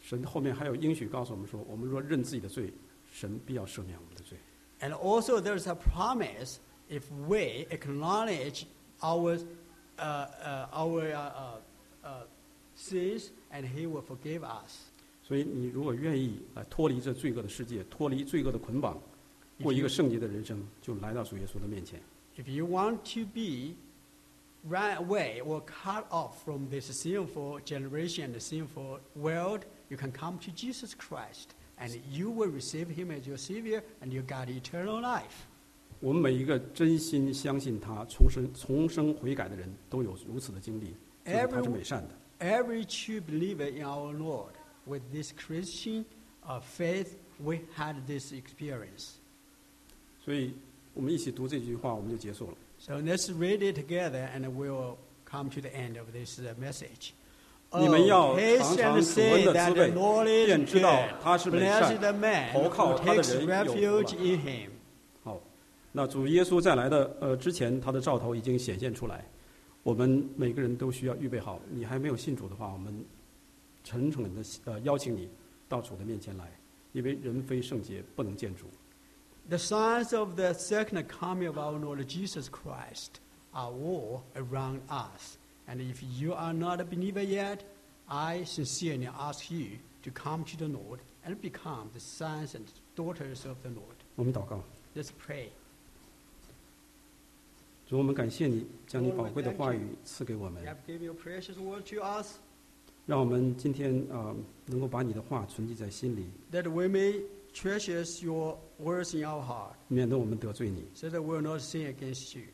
[0.01, 2.73] 神后面还有应许告诉我们说，我们若认自己的罪，
[3.11, 4.37] 神必要赦免我们的罪。
[4.81, 6.57] And also, there's a promise
[6.89, 8.65] if we acknowledge
[9.01, 9.37] our,
[9.97, 11.59] uh, uh, our uh, uh,
[12.03, 12.23] uh,
[12.75, 14.89] sins, and He will forgive us.
[15.21, 18.97] 所以，你如果愿意来脱离这罪恶的世界，脱离罪恶的捆绑，
[19.61, 22.01] 过一个圣洁的人生，就来到主耶稣的面前。
[22.37, 23.75] If you want to be
[24.67, 30.37] run away or cut off from this sinful generation and sinful world, you can come
[30.39, 35.01] to Jesus Christ, and you will receive Him as your Savior, and you got eternal
[35.01, 35.47] life.
[36.01, 42.15] 我们每一个真心相信他、重生、重生悔改的人都有如此的经历，就是他是美善的。
[42.39, 44.53] Every true believer in our Lord,
[44.85, 46.05] with this Christian
[46.47, 49.15] uh, faith, we had this experience.
[50.23, 50.53] 所以，
[50.93, 52.57] 我们一起读这句话，我们就结束了。
[52.86, 57.14] So let's read it together, and we'll come to the end of this uh, message.
[57.72, 59.72] 你们要 Oh, 尝尝恩 say 的滋
[60.46, 61.96] 便知道.他是美善
[62.52, 64.68] 投靠他的人有福了 refuge in him.
[65.22, 65.40] 好，
[65.92, 69.24] 那主耶稣再来的呃之前，他的兆头已经显现出来，
[69.82, 71.58] 我们每个人都需要预备好。
[71.70, 73.02] 你还没有信主的话，我们
[73.82, 75.30] 诚恳的呃邀请你
[75.70, 76.44] 到主的面前来，
[76.92, 78.66] 因为人非圣洁不能见主。
[79.49, 83.19] The signs of the second coming of our Lord Jesus Christ
[83.53, 85.37] are all around us.
[85.67, 87.63] And if you are not a believer yet,
[88.07, 92.65] I sincerely ask you to come to the Lord and become the sons and
[92.95, 93.95] daughters of the Lord.
[94.15, 94.61] 我们祷告，
[94.95, 95.49] Let's pray.
[97.87, 102.35] 主，我们感谢你将你宝贵的话语赐给我们 You，have given your precious word to us
[103.07, 104.35] 让我们今天啊、呃
[104.67, 107.23] 能够把你的话存记在心里， that we may
[107.53, 110.85] treasure your words in our heart 免得我们得罪你。
[110.93, 112.45] so that we will not sin against you.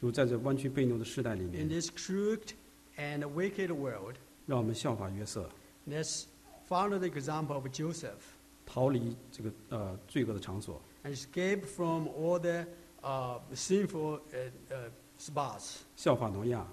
[0.00, 2.50] 主，在这弯曲背扭的时代里 In 面， this crooked
[2.96, 4.16] and wicked world,
[4.46, 5.48] 让我们效法约瑟，
[5.88, 6.24] let's
[6.68, 8.18] follow the example of Joseph.
[8.66, 12.64] 逃离这个呃罪恶的场所， and escape from all the
[13.02, 15.78] uh, sinful uh, uh, spots.
[15.96, 16.66] 效法挪亚，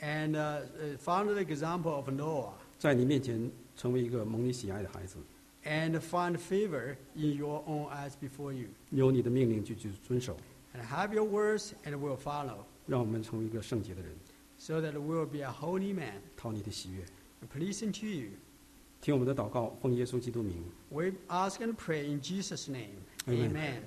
[0.00, 5.16] And uh, uh, follow the example of Noah 在你面前成为一个蒙你喜爱的孩子，
[5.64, 8.68] and find favor in your own eyes before you.
[8.90, 10.36] 有你的命令就去遵守，
[10.74, 14.12] And have your words and will follow, 让我们成为一个圣洁的人，
[14.58, 17.04] so that we will be a holy man, 讨你的喜悦。
[17.52, 18.30] pleasing to you.
[19.00, 20.62] 听我们的祷告，奉耶稣基督名。
[20.90, 23.00] We ask and pray in Jesus' name.
[23.26, 23.50] Amen.
[23.50, 23.82] Amen.